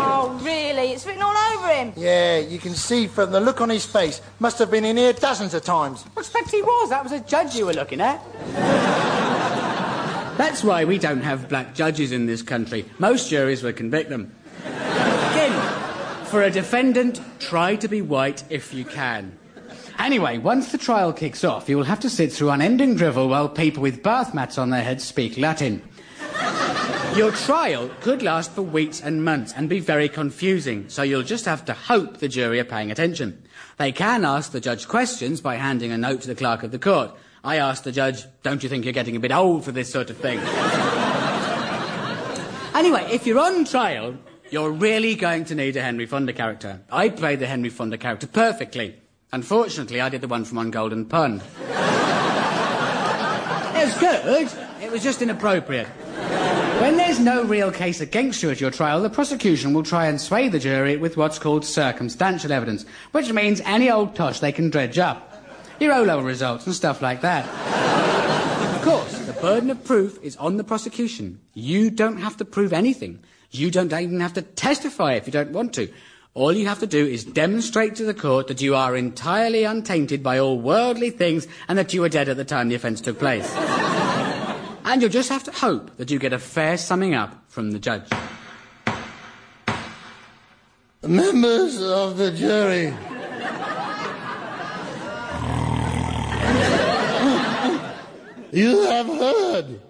Oh, 0.03 0.41
really? 0.43 0.93
It's 0.93 1.07
written 1.07 1.23
all 1.23 1.37
over 1.55 1.69
him. 1.69 1.93
Yeah, 1.97 2.39
you 2.39 2.59
can 2.59 2.75
see 2.75 3.07
from 3.07 3.31
the 3.31 3.41
look 3.41 3.61
on 3.61 3.71
his 3.71 3.87
face. 3.87 4.21
Must 4.41 4.59
have 4.59 4.73
been 4.73 4.85
in 4.85 4.97
here 4.97 5.13
dozens 5.13 5.55
of 5.55 5.63
times. 5.63 6.05
I 6.17 6.21
expect 6.21 6.51
he 6.51 6.63
was. 6.63 6.91
That 6.91 7.05
was 7.05 7.13
a 7.13 7.21
judge 7.21 7.55
you 7.55 7.67
were 7.67 7.75
looking 7.75 8.01
at. 8.01 8.21
That's 10.37 10.65
why 10.65 10.85
we 10.85 10.99
don't 10.99 11.21
have 11.21 11.49
black 11.49 11.75
judges 11.75 12.11
in 12.13 12.27
this 12.27 12.43
country. 12.43 12.87
Most 12.99 13.31
juries 13.31 13.63
would 13.63 13.77
convict 13.77 14.11
them. 14.11 14.35
Again, 14.65 15.53
for 16.25 16.43
a 16.43 16.51
defendant, 16.51 17.21
try 17.39 17.77
to 17.77 17.87
be 17.87 18.03
white 18.03 18.43
if 18.51 18.75
you 18.75 18.85
can. 18.85 19.39
Anyway, 20.01 20.39
once 20.39 20.73
the 20.73 20.79
trial 20.79 21.13
kicks 21.13 21.45
off, 21.45 21.69
you 21.69 21.77
will 21.77 21.85
have 21.85 22.01
to 22.01 22.09
sit 22.09 22.33
through 22.33 22.49
unending 22.49 22.97
drivel 22.97 23.29
while 23.29 23.51
people 23.51 23.83
with 23.83 24.03
bath 24.03 24.33
mats 24.33 24.57
on 24.57 24.71
their 24.71 24.83
heads 24.83 25.05
speak 25.05 25.37
Latin. 25.37 25.83
Your 27.15 27.33
trial 27.33 27.91
could 28.01 28.23
last 28.23 28.53
for 28.53 28.63
weeks 28.63 29.03
and 29.03 29.23
months 29.23 29.53
and 29.55 29.69
be 29.69 29.79
very 29.79 30.09
confusing, 30.09 30.89
so 30.89 31.03
you'll 31.03 31.23
just 31.23 31.45
have 31.45 31.67
to 31.67 31.75
hope 31.75 32.17
the 32.17 32.29
jury 32.29 32.59
are 32.59 32.65
paying 32.65 32.91
attention. 32.91 33.43
They 33.77 33.93
can 33.93 34.25
ask 34.25 34.53
the 34.53 34.61
judge 34.61 34.89
questions 34.89 35.43
by 35.43 35.57
handing 35.57 35.93
a 35.93 35.99
note 35.99 36.23
to 36.23 36.29
the 36.29 36.35
clerk 36.35 36.63
of 36.63 36.71
the 36.71 36.79
court. 36.79 37.15
I 37.45 37.57
asked 37.57 37.85
the 37.85 37.93
judge, 37.93 38.25
don't 38.43 38.63
you 38.63 38.71
think 38.71 38.87
you're 38.87 38.95
getting 38.95 39.17
a 39.17 39.21
bit 39.21 39.33
old 39.33 39.67
for 39.67 39.73
this 39.73 39.93
sort 39.93 40.09
of 40.09 40.17
thing? 40.17 40.39
anyway, 42.75 43.07
if 43.13 43.27
you're 43.27 43.39
on 43.39 43.67
trial, 43.67 44.17
you're 44.51 44.71
really 44.71 45.15
going 45.15 45.45
to 45.45 45.55
need 45.55 45.77
a 45.77 45.83
Henry 45.83 46.07
Fonda 46.07 46.33
character. 46.33 46.81
I 46.91 47.11
played 47.11 47.41
the 47.41 47.47
Henry 47.47 47.69
Fonda 47.69 47.99
character 47.99 48.27
perfectly. 48.27 48.97
Unfortunately, 49.33 50.01
I 50.01 50.09
did 50.09 50.23
the 50.23 50.29
one 50.29 50.45
from 50.45 50.59
On 50.59 50.73
Golden 50.73 51.05
Pond. 51.05 51.41
it 51.41 51.75
was 53.85 53.97
good. 53.99 54.49
It 54.83 54.91
was 54.91 55.05
just 55.05 55.23
inappropriate. 55.23 55.87
When 56.81 56.97
there's 56.97 57.21
no 57.21 57.45
real 57.45 57.71
case 57.71 58.01
against 58.01 58.43
you 58.43 58.51
at 58.51 58.61
your 58.61 58.73
trial, 58.73 59.01
the 59.03 59.11
prosecution 59.11 59.73
will 59.73 59.85
try 59.85 60.07
and 60.07 60.21
sway 60.21 60.49
the 60.49 60.59
jury 60.59 60.97
with 60.97 61.17
what's 61.17 61.39
called 61.39 61.65
circumstantial 61.65 62.51
evidence, 62.51 62.85
which 63.13 63.33
means 63.33 63.61
any 63.61 63.89
old 63.89 64.17
tosh 64.17 64.41
they 64.41 64.51
can 64.51 64.69
dredge 64.69 64.99
up. 64.99 65.45
Your 65.79 65.93
O-level 65.93 66.25
results 66.25 66.67
and 66.67 66.75
stuff 66.75 67.01
like 67.01 67.21
that. 67.21 67.47
of 68.75 68.83
course, 68.83 69.17
the 69.27 69.33
burden 69.35 69.71
of 69.71 69.85
proof 69.85 70.19
is 70.23 70.37
on 70.39 70.57
the 70.57 70.65
prosecution. 70.65 71.39
You 71.55 71.91
don't 71.91 72.19
have 72.19 72.37
to 72.39 72.45
prove 72.45 72.73
anything. 72.73 73.21
You 73.53 73.71
don't 73.71 73.93
even 73.93 74.19
have 74.21 74.35
to 74.35 74.43
testify 74.43 75.15
if 75.15 75.27
you 75.27 75.33
don't 75.33 75.53
want 75.53 75.73
to. 75.75 75.89
All 76.33 76.53
you 76.53 76.69
have 76.69 76.79
to 76.79 76.87
do 76.87 77.05
is 77.05 77.25
demonstrate 77.25 77.97
to 77.97 78.05
the 78.05 78.15
court 78.15 78.47
that 78.47 78.61
you 78.61 78.77
are 78.77 78.97
entirely 78.97 79.65
untainted 79.65 80.23
by 80.23 80.39
all 80.39 80.61
worldly 80.61 81.11
things 81.11 81.49
and 81.67 81.77
that 81.77 81.93
you 81.93 82.03
were 82.03 82.09
dead 82.09 82.29
at 82.29 82.37
the 82.37 82.45
time 82.45 82.69
the 82.69 82.77
offence 82.77 83.01
took 83.01 83.19
place. 83.19 83.53
and 84.85 85.03
you'll 85.03 85.11
just 85.11 85.29
have 85.29 85.43
to 85.43 85.51
hope 85.51 85.97
that 85.97 86.09
you 86.09 86.21
get 86.21 86.33
a 86.33 86.39
fair 86.39 86.77
summing 86.77 87.15
up 87.15 87.37
from 87.49 87.73
the 87.73 87.81
judge. 87.81 88.09
Members 91.03 91.83
of 91.83 92.17
the 92.17 92.31
jury. 92.31 92.95
you 98.53 98.85
have 98.85 99.07
heard 99.07 99.81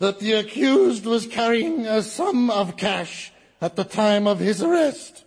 that 0.00 0.18
the 0.18 0.34
accused 0.34 1.06
was 1.06 1.26
carrying 1.26 1.86
a 1.86 2.02
sum 2.02 2.50
of 2.50 2.76
cash 2.76 3.32
at 3.62 3.76
the 3.76 3.84
time 3.84 4.26
of 4.26 4.38
his 4.38 4.62
arrest. 4.62 5.24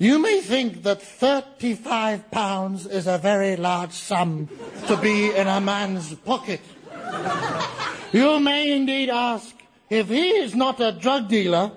You 0.00 0.20
may 0.20 0.40
think 0.40 0.84
that 0.84 1.02
35 1.02 2.30
pounds 2.30 2.86
is 2.86 3.08
a 3.08 3.18
very 3.18 3.56
large 3.56 3.90
sum 3.90 4.48
to 4.86 4.96
be 4.96 5.34
in 5.34 5.48
a 5.48 5.60
man's 5.60 6.14
pocket. 6.14 6.60
You 8.12 8.38
may 8.38 8.70
indeed 8.76 9.10
ask, 9.10 9.56
if 9.90 10.08
he 10.08 10.28
is 10.28 10.54
not 10.54 10.78
a 10.80 10.92
drug 10.92 11.28
dealer, 11.28 11.72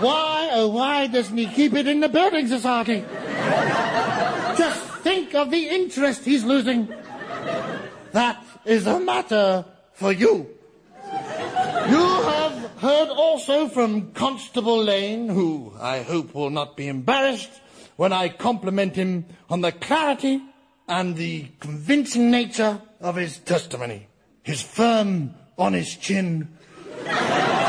why, 0.00 0.48
oh, 0.52 0.68
why 0.68 1.06
doesn't 1.06 1.36
he 1.36 1.46
keep 1.46 1.74
it 1.74 1.86
in 1.86 2.00
the 2.00 2.08
building 2.08 2.46
society? 2.46 3.04
Just 4.56 4.80
think 5.02 5.34
of 5.34 5.50
the 5.50 5.68
interest 5.68 6.24
he's 6.24 6.44
losing. 6.44 6.88
That 8.12 8.42
is 8.64 8.86
a 8.86 8.98
matter 8.98 9.66
for 9.92 10.12
you. 10.12 10.57
Heard 12.78 13.08
also 13.08 13.68
from 13.68 14.12
Constable 14.12 14.82
Lane, 14.82 15.28
who 15.28 15.72
I 15.80 16.02
hope 16.02 16.34
will 16.34 16.50
not 16.50 16.76
be 16.76 16.86
embarrassed 16.86 17.50
when 17.96 18.12
I 18.12 18.28
compliment 18.28 18.94
him 18.94 19.26
on 19.50 19.62
the 19.62 19.72
clarity 19.72 20.40
and 20.86 21.16
the 21.16 21.48
convincing 21.58 22.30
nature 22.30 22.80
of 23.00 23.16
his 23.16 23.38
testimony. 23.38 24.06
His 24.42 24.62
firm, 24.62 25.34
honest 25.58 26.00
chin, 26.00 26.48
and 27.06 27.66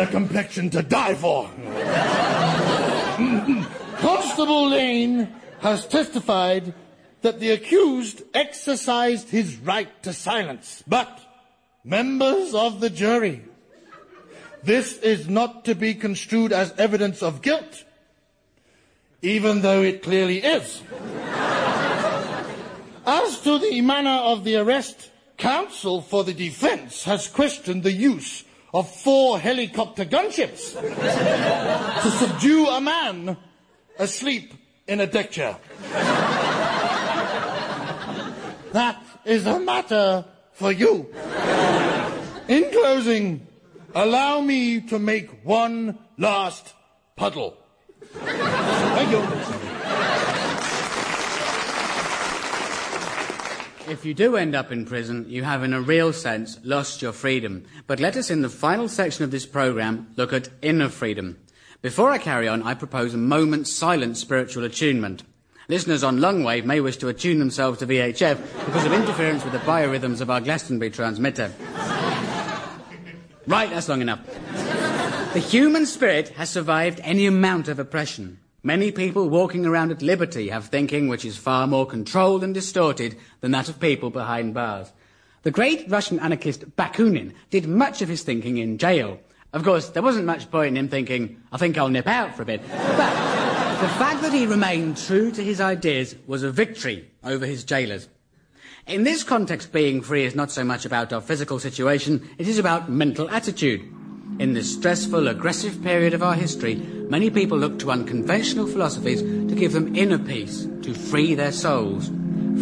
a 0.00 0.06
complexion 0.06 0.70
to 0.70 0.82
die 0.82 1.14
for. 1.14 1.44
Constable 3.98 4.70
Lane 4.70 5.28
has 5.60 5.86
testified 5.86 6.74
that 7.20 7.38
the 7.38 7.50
accused 7.50 8.22
exercised 8.34 9.28
his 9.28 9.56
right 9.58 10.02
to 10.02 10.12
silence, 10.12 10.82
but 10.88 11.20
members 11.84 12.54
of 12.54 12.80
the 12.80 12.90
jury, 12.90 13.42
this 14.62 14.98
is 14.98 15.28
not 15.28 15.64
to 15.64 15.74
be 15.74 15.94
construed 15.94 16.52
as 16.52 16.72
evidence 16.78 17.22
of 17.22 17.42
guilt, 17.42 17.84
even 19.20 19.62
though 19.62 19.82
it 19.82 20.02
clearly 20.02 20.38
is. 20.38 20.82
As 23.04 23.40
to 23.40 23.58
the 23.58 23.80
manner 23.80 24.22
of 24.22 24.44
the 24.44 24.56
arrest, 24.56 25.10
counsel 25.36 26.00
for 26.00 26.22
the 26.22 26.32
defense 26.32 27.02
has 27.04 27.26
questioned 27.26 27.82
the 27.82 27.92
use 27.92 28.44
of 28.72 28.88
four 28.88 29.38
helicopter 29.40 30.04
gunships 30.04 30.72
to 32.02 32.10
subdue 32.10 32.68
a 32.68 32.80
man 32.80 33.36
asleep 33.98 34.54
in 34.86 35.00
a 35.00 35.06
deck 35.06 35.32
chair. 35.32 35.58
That 38.72 39.02
is 39.24 39.46
a 39.46 39.58
matter 39.58 40.24
for 40.62 40.70
you. 40.70 41.12
In 42.46 42.70
closing, 42.70 43.46
allow 43.96 44.40
me 44.40 44.80
to 44.82 44.98
make 44.98 45.44
one 45.44 45.98
last 46.16 46.72
puddle. 47.16 47.58
Thank 48.12 49.10
you. 49.10 49.22
If 53.90 54.04
you 54.04 54.14
do 54.14 54.36
end 54.36 54.54
up 54.54 54.70
in 54.70 54.86
prison, 54.86 55.26
you 55.28 55.42
have, 55.42 55.64
in 55.64 55.72
a 55.72 55.80
real 55.80 56.12
sense, 56.12 56.60
lost 56.62 57.02
your 57.02 57.12
freedom. 57.12 57.64
But 57.88 57.98
let 57.98 58.16
us, 58.16 58.30
in 58.30 58.42
the 58.42 58.48
final 58.48 58.88
section 58.88 59.24
of 59.24 59.32
this 59.32 59.44
programme, 59.44 60.12
look 60.16 60.32
at 60.32 60.48
inner 60.62 60.88
freedom. 60.88 61.38
Before 61.82 62.10
I 62.10 62.18
carry 62.18 62.46
on, 62.46 62.62
I 62.62 62.74
propose 62.74 63.12
a 63.14 63.18
moment's 63.18 63.72
silent 63.72 64.16
spiritual 64.16 64.62
attunement. 64.62 65.24
Listeners 65.72 66.04
on 66.04 66.20
long 66.20 66.44
wave 66.44 66.66
may 66.66 66.82
wish 66.82 66.98
to 66.98 67.08
attune 67.08 67.38
themselves 67.38 67.78
to 67.78 67.86
VHF 67.86 68.36
because 68.66 68.84
of 68.84 68.92
interference 68.92 69.42
with 69.42 69.54
the 69.54 69.58
biorhythms 69.60 70.20
of 70.20 70.28
our 70.28 70.38
Glastonbury 70.38 70.90
transmitter. 70.90 71.50
Right, 73.46 73.70
that's 73.70 73.88
long 73.88 74.02
enough. 74.02 74.20
The 75.32 75.40
human 75.40 75.86
spirit 75.86 76.28
has 76.36 76.50
survived 76.50 77.00
any 77.02 77.24
amount 77.24 77.68
of 77.68 77.78
oppression. 77.78 78.38
Many 78.62 78.92
people 78.92 79.30
walking 79.30 79.64
around 79.64 79.90
at 79.92 80.02
liberty 80.02 80.50
have 80.50 80.66
thinking 80.66 81.08
which 81.08 81.24
is 81.24 81.38
far 81.38 81.66
more 81.66 81.86
controlled 81.86 82.44
and 82.44 82.52
distorted 82.52 83.16
than 83.40 83.52
that 83.52 83.70
of 83.70 83.80
people 83.80 84.10
behind 84.10 84.52
bars. 84.52 84.92
The 85.42 85.50
great 85.50 85.90
Russian 85.90 86.20
anarchist 86.20 86.76
Bakunin 86.76 87.32
did 87.48 87.66
much 87.66 88.02
of 88.02 88.10
his 88.10 88.22
thinking 88.22 88.58
in 88.58 88.76
jail. 88.76 89.20
Of 89.54 89.64
course, 89.64 89.88
there 89.88 90.02
wasn't 90.02 90.26
much 90.26 90.50
point 90.50 90.68
in 90.68 90.76
him 90.76 90.90
thinking, 90.90 91.40
I 91.50 91.56
think 91.56 91.78
I'll 91.78 91.88
nip 91.88 92.06
out 92.06 92.36
for 92.36 92.42
a 92.42 92.46
bit. 92.46 92.60
But 92.68 93.51
the 93.82 93.88
fact 93.88 94.22
that 94.22 94.32
he 94.32 94.46
remained 94.46 94.96
true 94.96 95.32
to 95.32 95.42
his 95.42 95.60
ideas 95.60 96.14
was 96.28 96.44
a 96.44 96.52
victory 96.52 97.10
over 97.24 97.44
his 97.44 97.64
jailers. 97.64 98.08
In 98.86 99.02
this 99.02 99.24
context, 99.24 99.72
being 99.72 100.02
free 100.02 100.24
is 100.24 100.36
not 100.36 100.52
so 100.52 100.62
much 100.62 100.84
about 100.86 101.12
our 101.12 101.20
physical 101.20 101.58
situation, 101.58 102.30
it 102.38 102.46
is 102.46 102.60
about 102.60 102.88
mental 102.88 103.28
attitude. 103.28 103.80
In 104.38 104.54
this 104.54 104.72
stressful, 104.72 105.26
aggressive 105.26 105.82
period 105.82 106.14
of 106.14 106.22
our 106.22 106.34
history, 106.34 106.76
many 106.76 107.28
people 107.28 107.58
look 107.58 107.80
to 107.80 107.90
unconventional 107.90 108.68
philosophies 108.68 109.20
to 109.20 109.54
give 109.56 109.72
them 109.72 109.96
inner 109.96 110.18
peace, 110.18 110.68
to 110.82 110.94
free 110.94 111.34
their 111.34 111.50
souls. 111.50 112.08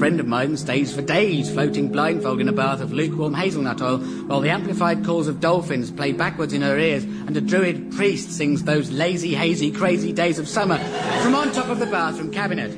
Friend 0.00 0.18
of 0.18 0.26
mine 0.26 0.56
stays 0.56 0.94
for 0.94 1.02
days 1.02 1.50
floating 1.50 1.92
blindfold 1.92 2.40
in 2.40 2.48
a 2.48 2.54
bath 2.54 2.80
of 2.80 2.90
lukewarm 2.90 3.34
hazelnut 3.34 3.82
oil 3.82 3.98
while 3.98 4.40
the 4.40 4.48
amplified 4.48 5.04
calls 5.04 5.28
of 5.28 5.40
dolphins 5.40 5.90
play 5.90 6.12
backwards 6.12 6.54
in 6.54 6.62
her 6.62 6.78
ears 6.78 7.04
and 7.04 7.36
a 7.36 7.40
druid 7.42 7.92
priest 7.92 8.32
sings 8.32 8.62
those 8.62 8.90
lazy, 8.90 9.34
hazy, 9.34 9.70
crazy 9.70 10.10
days 10.10 10.38
of 10.38 10.48
summer 10.48 10.78
from 11.22 11.34
on 11.34 11.52
top 11.52 11.68
of 11.68 11.80
the 11.80 11.84
bathroom 11.84 12.30
cabinet. 12.30 12.70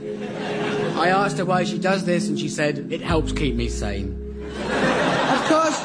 I 0.97 1.11
asked 1.11 1.39
her 1.39 1.45
why 1.45 1.63
she 1.63 1.79
does 1.79 2.05
this 2.05 2.27
and 2.27 2.37
she 2.37 2.49
said, 2.49 2.91
it 2.91 3.01
helps 3.01 3.31
keep 3.31 3.55
me 3.55 3.69
sane. 3.69 4.19
Of 5.31 5.45
course, 5.45 5.81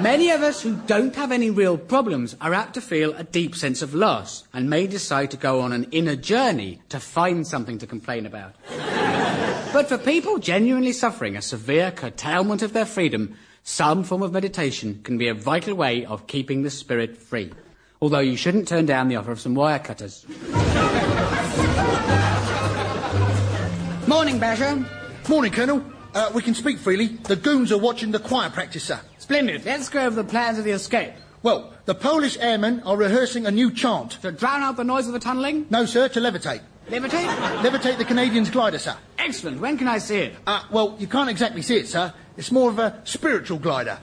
many 0.00 0.30
of 0.30 0.40
us 0.40 0.62
who 0.62 0.76
don't 0.86 1.14
have 1.16 1.32
any 1.32 1.50
real 1.50 1.76
problems 1.76 2.34
are 2.40 2.54
apt 2.54 2.72
to 2.74 2.80
feel 2.80 3.12
a 3.12 3.24
deep 3.24 3.54
sense 3.54 3.82
of 3.82 3.92
loss 3.92 4.48
and 4.54 4.70
may 4.70 4.86
decide 4.86 5.32
to 5.32 5.36
go 5.36 5.60
on 5.60 5.72
an 5.72 5.86
inner 5.90 6.16
journey 6.16 6.80
to 6.88 6.98
find 6.98 7.46
something 7.46 7.76
to 7.76 7.86
complain 7.86 8.24
about. 8.24 8.54
But 9.72 9.88
for 9.88 9.96
people 9.96 10.38
genuinely 10.38 10.92
suffering 10.92 11.34
a 11.34 11.40
severe 11.40 11.90
curtailment 11.90 12.60
of 12.60 12.74
their 12.74 12.84
freedom, 12.84 13.36
some 13.62 14.04
form 14.04 14.22
of 14.22 14.30
meditation 14.30 15.00
can 15.02 15.16
be 15.16 15.28
a 15.28 15.34
vital 15.34 15.74
way 15.74 16.04
of 16.04 16.26
keeping 16.26 16.62
the 16.62 16.68
spirit 16.68 17.16
free. 17.16 17.52
Although 18.02 18.18
you 18.18 18.36
shouldn't 18.36 18.68
turn 18.68 18.84
down 18.84 19.08
the 19.08 19.16
offer 19.16 19.32
of 19.32 19.40
some 19.40 19.54
wire 19.54 19.78
cutters. 19.78 20.26
Morning, 24.06 24.38
Basher. 24.38 24.84
Morning, 25.28 25.52
Colonel. 25.52 25.82
Uh, 26.14 26.30
we 26.34 26.42
can 26.42 26.54
speak 26.54 26.78
freely. 26.78 27.06
The 27.06 27.36
goons 27.36 27.72
are 27.72 27.78
watching 27.78 28.10
the 28.10 28.18
choir 28.18 28.50
practice, 28.50 28.84
sir. 28.84 29.00
Splendid. 29.16 29.64
Let's 29.64 29.88
go 29.88 30.04
over 30.04 30.16
the 30.16 30.28
plans 30.28 30.58
of 30.58 30.64
the 30.64 30.72
escape. 30.72 31.14
Well, 31.42 31.72
the 31.86 31.94
Polish 31.94 32.36
airmen 32.38 32.82
are 32.82 32.96
rehearsing 32.96 33.46
a 33.46 33.50
new 33.50 33.70
chant. 33.70 34.12
To 34.20 34.32
drown 34.32 34.60
out 34.60 34.76
the 34.76 34.84
noise 34.84 35.06
of 35.06 35.14
the 35.14 35.18
tunnelling? 35.18 35.70
No, 35.70 35.86
sir, 35.86 36.08
to 36.08 36.20
levitate. 36.20 36.60
Levitate? 36.88 37.28
Levitate 37.62 37.96
the 37.96 38.04
Canadians' 38.04 38.50
glider, 38.50 38.78
sir. 38.78 38.96
Excellent. 39.24 39.60
When 39.60 39.78
can 39.78 39.86
I 39.86 39.98
see 39.98 40.18
it? 40.18 40.34
Uh, 40.46 40.64
well, 40.72 40.96
you 40.98 41.06
can't 41.06 41.30
exactly 41.30 41.62
see 41.62 41.76
it, 41.76 41.86
sir. 41.86 42.12
It's 42.36 42.50
more 42.50 42.68
of 42.68 42.80
a 42.80 43.00
spiritual 43.04 43.58
glider. 43.58 43.98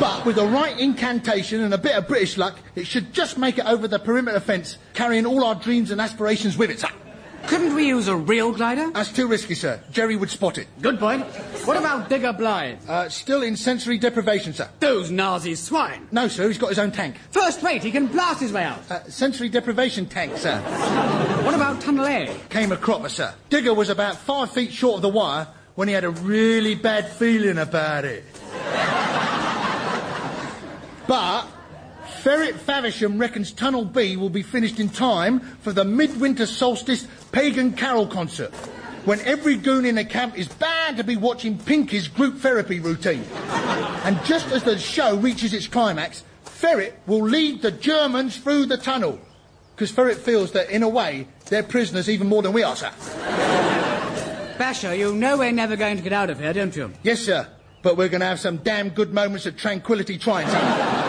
but 0.00 0.24
with 0.26 0.36
the 0.36 0.46
right 0.46 0.76
incantation 0.78 1.62
and 1.62 1.72
a 1.72 1.78
bit 1.78 1.94
of 1.94 2.08
British 2.08 2.36
luck, 2.36 2.58
it 2.74 2.84
should 2.86 3.12
just 3.12 3.38
make 3.38 3.58
it 3.58 3.66
over 3.66 3.86
the 3.86 4.00
perimeter 4.00 4.40
fence, 4.40 4.78
carrying 4.92 5.24
all 5.24 5.44
our 5.44 5.54
dreams 5.54 5.92
and 5.92 6.00
aspirations 6.00 6.56
with 6.56 6.70
it, 6.70 6.80
sir. 6.80 6.88
Couldn't 7.46 7.74
we 7.74 7.86
use 7.86 8.08
a 8.08 8.16
real 8.16 8.52
glider? 8.52 8.90
That's 8.90 9.12
too 9.12 9.26
risky, 9.26 9.54
sir. 9.54 9.80
Jerry 9.92 10.16
would 10.16 10.30
spot 10.30 10.56
it. 10.58 10.66
Good 10.80 10.98
point. 10.98 11.24
What 11.66 11.76
about 11.76 12.08
Digger 12.08 12.32
Blythe? 12.32 12.78
Uh, 12.88 13.08
still 13.08 13.42
in 13.42 13.56
sensory 13.56 13.98
deprivation, 13.98 14.54
sir. 14.54 14.68
Those 14.80 15.10
Nazi 15.10 15.54
swine. 15.54 16.08
No, 16.10 16.26
sir, 16.28 16.48
he's 16.48 16.58
got 16.58 16.70
his 16.70 16.78
own 16.78 16.90
tank. 16.90 17.16
First 17.30 17.62
rate, 17.62 17.82
he 17.82 17.90
can 17.90 18.06
blast 18.06 18.40
his 18.40 18.52
way 18.52 18.64
out. 18.64 18.80
Uh, 18.90 19.04
sensory 19.04 19.48
deprivation 19.48 20.06
tank, 20.06 20.36
sir. 20.36 20.58
What 21.44 21.54
about 21.54 21.80
Tunnel 21.80 22.06
A? 22.06 22.34
Came 22.48 22.72
a 22.72 22.76
cropper, 22.76 23.08
sir. 23.10 23.34
Digger 23.50 23.74
was 23.74 23.90
about 23.90 24.16
five 24.16 24.50
feet 24.50 24.72
short 24.72 24.96
of 24.96 25.02
the 25.02 25.08
wire 25.10 25.46
when 25.74 25.88
he 25.88 25.94
had 25.94 26.04
a 26.04 26.10
really 26.10 26.74
bad 26.74 27.08
feeling 27.08 27.58
about 27.58 28.04
it. 28.04 28.24
but 31.06 31.46
Ferret 32.24 32.54
Faversham 32.54 33.18
reckons 33.18 33.52
Tunnel 33.52 33.84
B 33.84 34.16
will 34.16 34.30
be 34.30 34.42
finished 34.42 34.80
in 34.80 34.88
time 34.88 35.40
for 35.60 35.74
the 35.74 35.84
midwinter 35.84 36.46
solstice 36.46 37.06
pagan 37.32 37.74
carol 37.74 38.06
concert, 38.06 38.50
when 39.04 39.20
every 39.20 39.56
goon 39.56 39.84
in 39.84 39.96
the 39.96 40.06
camp 40.06 40.38
is 40.38 40.48
bound 40.48 40.96
to 40.96 41.04
be 41.04 41.16
watching 41.16 41.58
Pinky's 41.58 42.08
group 42.08 42.38
therapy 42.38 42.80
routine. 42.80 43.24
and 44.04 44.18
just 44.24 44.46
as 44.52 44.62
the 44.62 44.78
show 44.78 45.18
reaches 45.18 45.52
its 45.52 45.66
climax, 45.66 46.24
Ferret 46.44 46.98
will 47.06 47.20
lead 47.20 47.60
the 47.60 47.70
Germans 47.70 48.38
through 48.38 48.64
the 48.64 48.78
tunnel. 48.78 49.20
Because 49.74 49.90
Ferret 49.90 50.16
feels 50.16 50.52
that, 50.52 50.70
in 50.70 50.82
a 50.82 50.88
way, 50.88 51.28
they're 51.50 51.62
prisoners 51.62 52.08
even 52.08 52.26
more 52.26 52.40
than 52.40 52.54
we 52.54 52.62
are, 52.62 52.74
sir. 52.74 52.90
Basher, 54.56 54.94
you 54.94 55.14
know 55.14 55.36
we're 55.36 55.52
never 55.52 55.76
going 55.76 55.98
to 55.98 56.02
get 56.02 56.14
out 56.14 56.30
of 56.30 56.40
here, 56.40 56.54
don't 56.54 56.74
you? 56.74 56.90
Yes, 57.02 57.20
sir. 57.20 57.46
But 57.82 57.98
we're 57.98 58.08
going 58.08 58.22
to 58.22 58.26
have 58.26 58.40
some 58.40 58.56
damn 58.56 58.88
good 58.88 59.12
moments 59.12 59.44
of 59.44 59.58
tranquility 59.58 60.16
trying 60.16 60.46
to. 60.46 61.03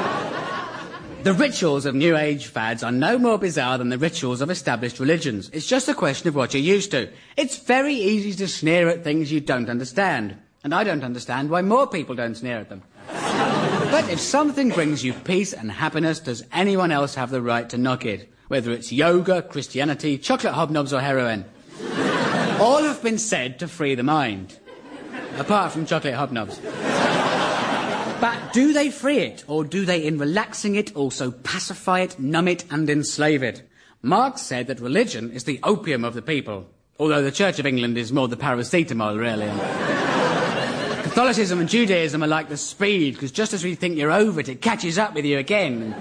The 1.26 1.34
rituals 1.34 1.88
of 1.88 1.96
New 1.96 2.16
Age 2.16 2.46
fads 2.46 2.84
are 2.84 2.92
no 2.92 3.18
more 3.18 3.40
bizarre 3.40 3.80
than 3.80 3.90
the 3.90 3.98
rituals 3.98 4.42
of 4.42 4.52
established 4.52 5.00
religions. 5.00 5.50
It's 5.52 5.66
just 5.66 5.90
a 5.90 5.96
question 5.96 6.28
of 6.28 6.36
what 6.36 6.54
you're 6.54 6.62
used 6.62 6.92
to. 6.92 7.10
It's 7.36 7.58
very 7.58 7.96
easy 7.96 8.32
to 8.34 8.48
sneer 8.48 8.88
at 8.90 9.04
things 9.04 9.32
you 9.32 9.40
don't 9.40 9.68
understand. 9.68 10.38
And 10.64 10.72
I 10.72 10.84
don't 10.84 11.04
understand 11.04 11.50
why 11.50 11.64
more 11.64 11.88
people 11.88 12.14
don't 12.14 12.36
sneer 12.36 12.60
at 12.60 12.70
them. 12.70 12.84
but 13.08 14.08
if 14.08 14.20
something 14.20 14.70
brings 14.70 15.04
you 15.04 15.14
peace 15.14 15.52
and 15.52 15.72
happiness, 15.72 16.20
does 16.20 16.44
anyone 16.54 16.92
else 16.92 17.16
have 17.16 17.32
the 17.32 17.42
right 17.42 17.68
to 17.72 17.78
knock 17.80 18.06
it? 18.06 18.32
Whether 18.48 18.72
it's 18.72 18.92
yoga, 18.92 19.42
Christianity, 19.42 20.20
chocolate 20.20 20.54
hobnobs, 20.54 20.96
or 20.96 21.02
heroin. 21.02 21.46
All 22.62 22.84
have 22.84 23.02
been 23.02 23.18
said 23.18 23.58
to 23.62 23.68
free 23.68 23.96
the 23.96 24.04
mind. 24.04 24.60
Apart 25.40 25.72
from 25.72 25.88
chocolate 25.88 26.14
hobnobs. 26.14 26.62
But 28.22 28.54
do 28.54 28.72
they 28.72 28.92
free 28.92 29.20
it, 29.20 29.44
or 29.48 29.64
do 29.64 29.86
they, 29.86 30.06
in 30.06 30.18
relaxing 30.18 30.76
it, 30.76 30.96
also 30.96 31.32
pacify 31.32 32.00
it, 32.00 32.18
numb 32.18 32.48
it, 32.48 32.64
and 32.72 32.90
enslave 32.90 33.44
it? 33.44 33.68
Marx 34.02 34.42
said 34.42 34.68
that 34.68 34.80
religion 34.80 35.32
is 35.32 35.44
the 35.44 35.60
opium 35.64 36.06
of 36.06 36.14
the 36.14 36.22
people, 36.22 36.68
although 36.98 37.22
the 37.22 37.32
Church 37.32 37.60
of 37.60 37.66
England 37.66 37.98
is 37.98 38.14
more 38.14 38.28
the 38.28 38.38
paracetamol, 38.38 39.20
really. 39.20 39.48
Catholicism 41.04 41.60
and 41.60 41.70
Judaism 41.70 42.24
are 42.24 42.28
like 42.28 42.48
the 42.48 42.58
speed, 42.58 43.16
because 43.16 43.32
just 43.32 43.54
as 43.54 43.64
we 43.64 43.76
think 43.76 43.98
you're 43.98 44.12
over 44.12 44.40
it, 44.40 44.50
it 44.50 44.62
catches 44.62 44.98
up 44.98 45.14
with 45.14 45.26
you 45.26 45.38
again. 45.38 45.94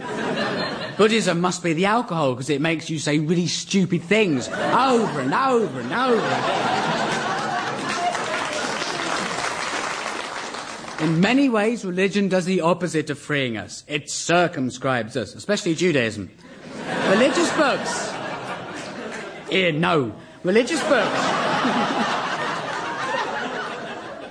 Buddhism 0.96 1.40
must 1.40 1.64
be 1.64 1.72
the 1.72 1.86
alcohol, 1.86 2.34
because 2.34 2.50
it 2.50 2.60
makes 2.60 2.88
you 2.88 3.00
say 3.00 3.18
really 3.18 3.48
stupid 3.48 4.02
things 4.02 4.48
over 4.48 5.20
and 5.20 5.34
over 5.34 5.80
and 5.80 5.92
over 5.92 6.83
In 11.00 11.20
many 11.20 11.48
ways, 11.48 11.84
religion 11.84 12.28
does 12.28 12.44
the 12.44 12.60
opposite 12.60 13.10
of 13.10 13.18
freeing 13.18 13.56
us. 13.56 13.84
It 13.88 14.08
circumscribes 14.08 15.16
us, 15.16 15.34
especially 15.34 15.74
Judaism. 15.74 16.30
Religious 17.08 17.50
books. 17.56 18.12
Eh, 19.50 19.72
no. 19.72 20.14
Religious 20.44 20.82
books. 20.84 21.44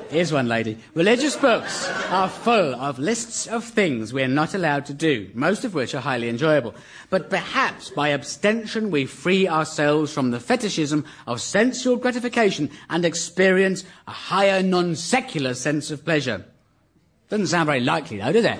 Here's 0.09 0.31
one 0.31 0.47
lady. 0.47 0.77
Religious 0.93 1.35
books 1.35 1.89
are 2.11 2.29
full 2.29 2.75
of 2.75 2.99
lists 2.99 3.47
of 3.47 3.65
things 3.65 4.13
we're 4.13 4.27
not 4.27 4.53
allowed 4.53 4.85
to 4.85 4.93
do, 4.93 5.31
most 5.33 5.65
of 5.65 5.73
which 5.73 5.95
are 5.95 6.01
highly 6.01 6.29
enjoyable. 6.29 6.75
But 7.09 7.31
perhaps 7.31 7.89
by 7.89 8.09
abstention 8.09 8.91
we 8.91 9.07
free 9.07 9.47
ourselves 9.47 10.13
from 10.13 10.29
the 10.29 10.39
fetishism 10.39 11.03
of 11.25 11.41
sensual 11.41 11.97
gratification 11.97 12.69
and 12.91 13.03
experience 13.03 13.83
a 14.07 14.11
higher 14.11 14.61
non-secular 14.61 15.55
sense 15.55 15.89
of 15.89 16.05
pleasure. 16.05 16.45
Doesn't 17.33 17.47
sound 17.47 17.65
very 17.65 17.79
likely 17.79 18.19
though, 18.19 18.31
does 18.31 18.45
it? 18.45 18.59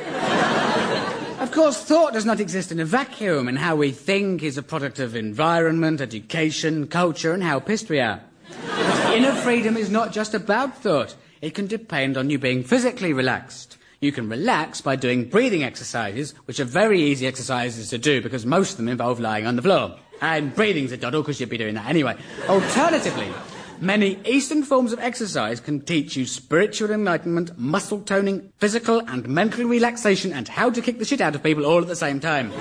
Of 1.40 1.52
course, 1.52 1.84
thought 1.84 2.14
does 2.14 2.26
not 2.26 2.40
exist 2.40 2.72
in 2.72 2.80
a 2.80 2.86
vacuum, 2.86 3.48
and 3.48 3.56
how 3.56 3.76
we 3.76 3.92
think 3.92 4.42
is 4.42 4.58
a 4.58 4.64
product 4.64 4.98
of 4.98 5.16
environment, 5.16 6.02
education, 6.02 6.88
culture, 6.88 7.34
and 7.34 7.44
how 7.44 7.60
pissed 7.60 7.88
we 7.88 8.00
are. 8.00 8.20
But 8.66 9.16
inner 9.16 9.34
freedom 9.34 9.78
is 9.78 9.92
not 9.92 10.12
just 10.12 10.34
about 10.34 10.76
thought. 10.80 11.14
It 11.40 11.54
can 11.54 11.68
depend 11.68 12.18
on 12.18 12.32
you 12.32 12.40
being 12.40 12.64
physically 12.64 13.14
relaxed. 13.14 13.78
You 14.00 14.12
can 14.12 14.28
relax 14.28 14.82
by 14.82 14.96
doing 14.96 15.30
breathing 15.30 15.64
exercises, 15.64 16.34
which 16.46 16.60
are 16.60 16.66
very 16.66 17.00
easy 17.00 17.28
exercises 17.28 17.92
to 17.92 18.00
do 18.00 18.24
because 18.24 18.44
most 18.44 18.72
of 18.72 18.78
them 18.78 18.90
involve 18.90 19.20
lying 19.20 19.46
on 19.46 19.56
the 19.56 19.62
floor. 19.62 20.00
And 20.20 20.56
breathing's 20.56 20.92
a 20.92 20.98
doddle 20.98 21.22
because 21.22 21.40
you'd 21.40 21.50
be 21.50 21.60
doing 21.60 21.76
that 21.76 21.86
anyway. 21.86 22.18
Alternatively, 22.50 23.32
many 23.80 24.20
Eastern 24.26 24.64
forms 24.64 24.94
of 24.94 25.00
exercise 25.00 25.60
can 25.60 25.82
teach 25.82 26.16
you 26.16 26.26
spiritual 26.26 26.92
enlightenment, 26.92 27.58
muscle 27.58 28.02
toning, 28.02 28.52
physical 28.58 29.00
and 29.08 29.28
mental 29.28 29.66
relaxation, 29.66 30.34
and 30.34 30.48
how 30.48 30.70
to 30.70 30.82
kick 30.82 31.00
the 31.00 31.06
shit 31.06 31.22
out 31.22 31.36
of 31.36 31.44
people 31.44 31.66
all 31.66 31.82
at 31.82 31.88
the 31.88 31.96
same 31.96 32.20
time. 32.20 32.52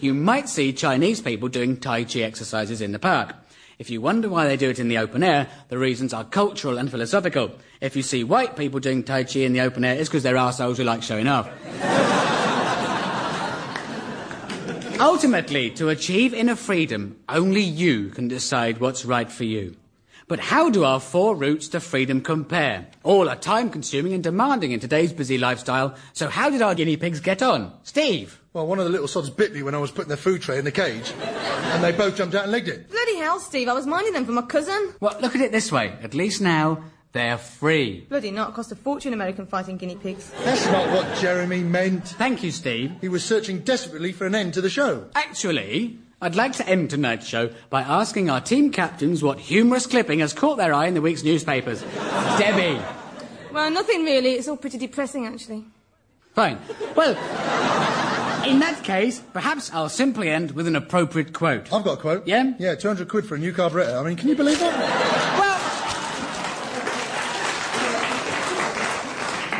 You 0.00 0.14
might 0.14 0.48
see 0.48 0.72
Chinese 0.72 1.20
people 1.20 1.48
doing 1.48 1.76
Tai 1.76 2.04
Chi 2.04 2.20
exercises 2.20 2.80
in 2.80 2.92
the 2.92 2.98
park. 2.98 3.34
If 3.78 3.90
you 3.90 4.00
wonder 4.00 4.28
why 4.28 4.46
they 4.46 4.56
do 4.56 4.70
it 4.70 4.78
in 4.78 4.88
the 4.88 4.98
open 4.98 5.22
air, 5.22 5.48
the 5.68 5.78
reasons 5.78 6.12
are 6.12 6.24
cultural 6.24 6.78
and 6.78 6.90
philosophical. 6.90 7.52
If 7.80 7.96
you 7.96 8.02
see 8.02 8.22
white 8.24 8.56
people 8.56 8.80
doing 8.80 9.02
Tai 9.02 9.24
Chi 9.24 9.40
in 9.40 9.52
the 9.52 9.60
open 9.60 9.84
air, 9.84 9.96
it's 9.96 10.08
because 10.08 10.22
they're 10.22 10.36
assholes 10.36 10.78
who 10.78 10.84
like 10.84 11.02
showing 11.02 11.26
off. 11.26 11.48
Ultimately, 15.00 15.70
to 15.72 15.88
achieve 15.88 16.32
inner 16.32 16.54
freedom, 16.54 17.18
only 17.28 17.60
you 17.62 18.10
can 18.10 18.28
decide 18.28 18.78
what's 18.78 19.04
right 19.04 19.30
for 19.30 19.42
you. 19.42 19.76
But 20.32 20.40
how 20.40 20.70
do 20.70 20.84
our 20.84 20.98
four 20.98 21.36
routes 21.36 21.68
to 21.68 21.78
freedom 21.78 22.22
compare? 22.22 22.86
All 23.02 23.28
are 23.28 23.36
time 23.36 23.68
consuming 23.68 24.14
and 24.14 24.24
demanding 24.24 24.72
in 24.72 24.80
today's 24.80 25.12
busy 25.12 25.36
lifestyle, 25.36 25.94
so 26.14 26.30
how 26.30 26.48
did 26.48 26.62
our 26.62 26.74
guinea 26.74 26.96
pigs 26.96 27.20
get 27.20 27.42
on? 27.42 27.70
Steve? 27.82 28.40
Well, 28.54 28.66
one 28.66 28.78
of 28.78 28.86
the 28.86 28.90
little 28.90 29.08
sods 29.08 29.28
bit 29.28 29.52
me 29.52 29.62
when 29.62 29.74
I 29.74 29.78
was 29.78 29.90
putting 29.90 30.08
their 30.08 30.16
food 30.16 30.40
tray 30.40 30.58
in 30.58 30.64
the 30.64 30.72
cage, 30.72 31.12
and 31.20 31.84
they 31.84 31.92
both 31.92 32.16
jumped 32.16 32.34
out 32.34 32.44
and 32.44 32.52
legged 32.52 32.70
it. 32.70 32.90
Bloody 32.90 33.18
hell, 33.18 33.40
Steve, 33.40 33.68
I 33.68 33.74
was 33.74 33.86
minding 33.86 34.14
them 34.14 34.24
for 34.24 34.32
my 34.32 34.40
cousin. 34.40 34.94
Well, 35.00 35.18
look 35.20 35.34
at 35.34 35.42
it 35.42 35.52
this 35.52 35.70
way. 35.70 35.94
At 36.02 36.14
least 36.14 36.40
now, 36.40 36.82
they're 37.12 37.36
free. 37.36 38.06
Bloody 38.08 38.30
not, 38.30 38.54
cost 38.54 38.72
a 38.72 38.74
fortune 38.74 39.12
American 39.12 39.44
fighting 39.44 39.76
guinea 39.76 39.96
pigs. 39.96 40.32
That's 40.44 40.64
not 40.64 40.88
what 40.94 41.14
Jeremy 41.18 41.62
meant. 41.62 42.08
Thank 42.08 42.42
you, 42.42 42.52
Steve. 42.52 42.94
He 43.02 43.10
was 43.10 43.22
searching 43.22 43.58
desperately 43.58 44.12
for 44.12 44.24
an 44.24 44.34
end 44.34 44.54
to 44.54 44.62
the 44.62 44.70
show. 44.70 45.10
Actually, 45.14 45.98
I'd 46.22 46.36
like 46.36 46.52
to 46.52 46.68
end 46.68 46.90
tonight's 46.90 47.26
show 47.26 47.50
by 47.68 47.82
asking 47.82 48.30
our 48.30 48.40
team 48.40 48.70
captains 48.70 49.24
what 49.24 49.40
humorous 49.40 49.88
clipping 49.88 50.20
has 50.20 50.32
caught 50.32 50.56
their 50.56 50.72
eye 50.72 50.86
in 50.86 50.94
the 50.94 51.00
week's 51.00 51.24
newspapers. 51.24 51.82
Debbie. 52.38 52.80
Well, 53.52 53.68
nothing 53.72 54.04
really. 54.04 54.34
It's 54.34 54.46
all 54.46 54.56
pretty 54.56 54.78
depressing, 54.78 55.26
actually. 55.26 55.64
Fine. 56.32 56.60
Well, 56.94 57.10
in 58.46 58.60
that 58.60 58.82
case, 58.84 59.20
perhaps 59.32 59.72
I'll 59.74 59.88
simply 59.88 60.30
end 60.30 60.52
with 60.52 60.68
an 60.68 60.76
appropriate 60.76 61.32
quote. 61.32 61.72
I've 61.72 61.82
got 61.82 61.98
a 61.98 62.00
quote. 62.00 62.24
Yeah? 62.24 62.52
Yeah, 62.56 62.76
200 62.76 63.08
quid 63.08 63.26
for 63.26 63.34
a 63.34 63.38
new 63.38 63.52
carburettor. 63.52 64.00
I 64.00 64.06
mean, 64.06 64.16
can 64.16 64.28
you 64.28 64.36
believe 64.36 64.60
that? 64.60 65.38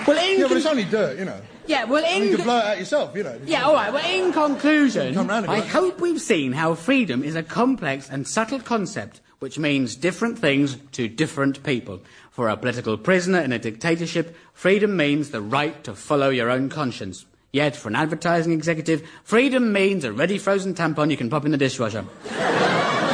Well, 0.07 0.19
in 0.19 0.41
Yeah, 0.41 0.49
but 0.49 0.57
it's 0.57 0.67
only 0.67 0.85
dirt, 0.85 1.19
you 1.19 1.25
know. 1.25 1.41
yeah, 1.67 1.85
well, 1.85 2.05
in. 2.05 2.29
You 2.29 2.37
can 2.37 2.45
blow 2.45 2.59
it 2.59 2.65
out 2.65 2.79
yourself, 2.79 3.17
you 3.17 3.23
know. 3.23 3.38
yeah, 3.45 3.62
all 3.62 3.75
right. 3.75 3.93
Well, 3.93 4.05
in 4.05 4.33
conclusion, 4.33 5.15
Come 5.15 5.29
round 5.29 5.47
I 5.47 5.61
hope 5.61 6.01
we've 6.01 6.21
seen 6.21 6.53
how 6.53 6.75
freedom 6.75 7.23
is 7.23 7.37
a 7.37 7.43
complex 7.43 8.09
and 8.11 8.27
subtle 8.27 8.61
concept 8.61 9.21
which 9.43 9.59
means 9.59 9.97
different 9.97 10.38
things 10.38 10.77
to 10.93 11.09
different 11.09 11.65
people. 11.65 12.01
For 12.31 12.49
a 12.49 12.57
political 12.57 12.97
prisoner 12.97 13.41
in 13.41 13.51
a 13.53 13.59
dictatorship, 13.59 14.37
freedom 14.55 14.97
means 14.97 15.31
the 15.31 15.43
right 15.43 15.83
to 15.83 15.97
follow 15.97 16.29
your 16.29 16.49
own 16.49 16.69
conscience. 16.69 17.27
Yet, 17.53 17.75
for 17.75 17.88
an 17.88 17.97
advertising 17.97 18.53
executive, 18.53 19.03
freedom 19.25 19.73
means 19.73 20.05
a 20.05 20.12
ready 20.12 20.38
frozen 20.38 20.75
tampon 20.75 21.11
you 21.11 21.17
can 21.17 21.29
pop 21.29 21.45
in 21.45 21.51
the 21.51 21.59
dishwasher. 21.59 22.05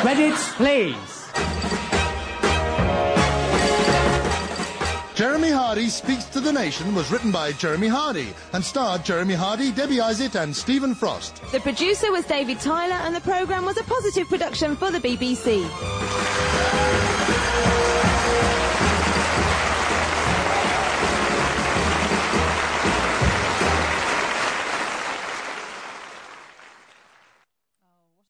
Credits, 0.02 0.54
please. 0.54 1.28
Jeremy 5.18 5.50
Hardy 5.50 5.88
Speaks 5.88 6.26
to 6.26 6.38
the 6.38 6.52
Nation 6.52 6.94
was 6.94 7.10
written 7.10 7.32
by 7.32 7.50
Jeremy 7.50 7.88
Hardy 7.88 8.32
and 8.52 8.64
starred 8.64 9.04
Jeremy 9.04 9.34
Hardy, 9.34 9.72
Debbie 9.72 9.96
Isitt, 9.96 10.40
and 10.40 10.54
Stephen 10.54 10.94
Frost. 10.94 11.42
The 11.50 11.58
producer 11.58 12.12
was 12.12 12.24
David 12.24 12.60
Tyler, 12.60 12.94
and 12.94 13.12
the 13.12 13.20
programme 13.22 13.64
was 13.64 13.76
a 13.78 13.82
Pozzitive 13.82 14.28
production 14.28 14.76
for 14.76 14.92
the 14.92 15.00
BBC. 15.00 15.66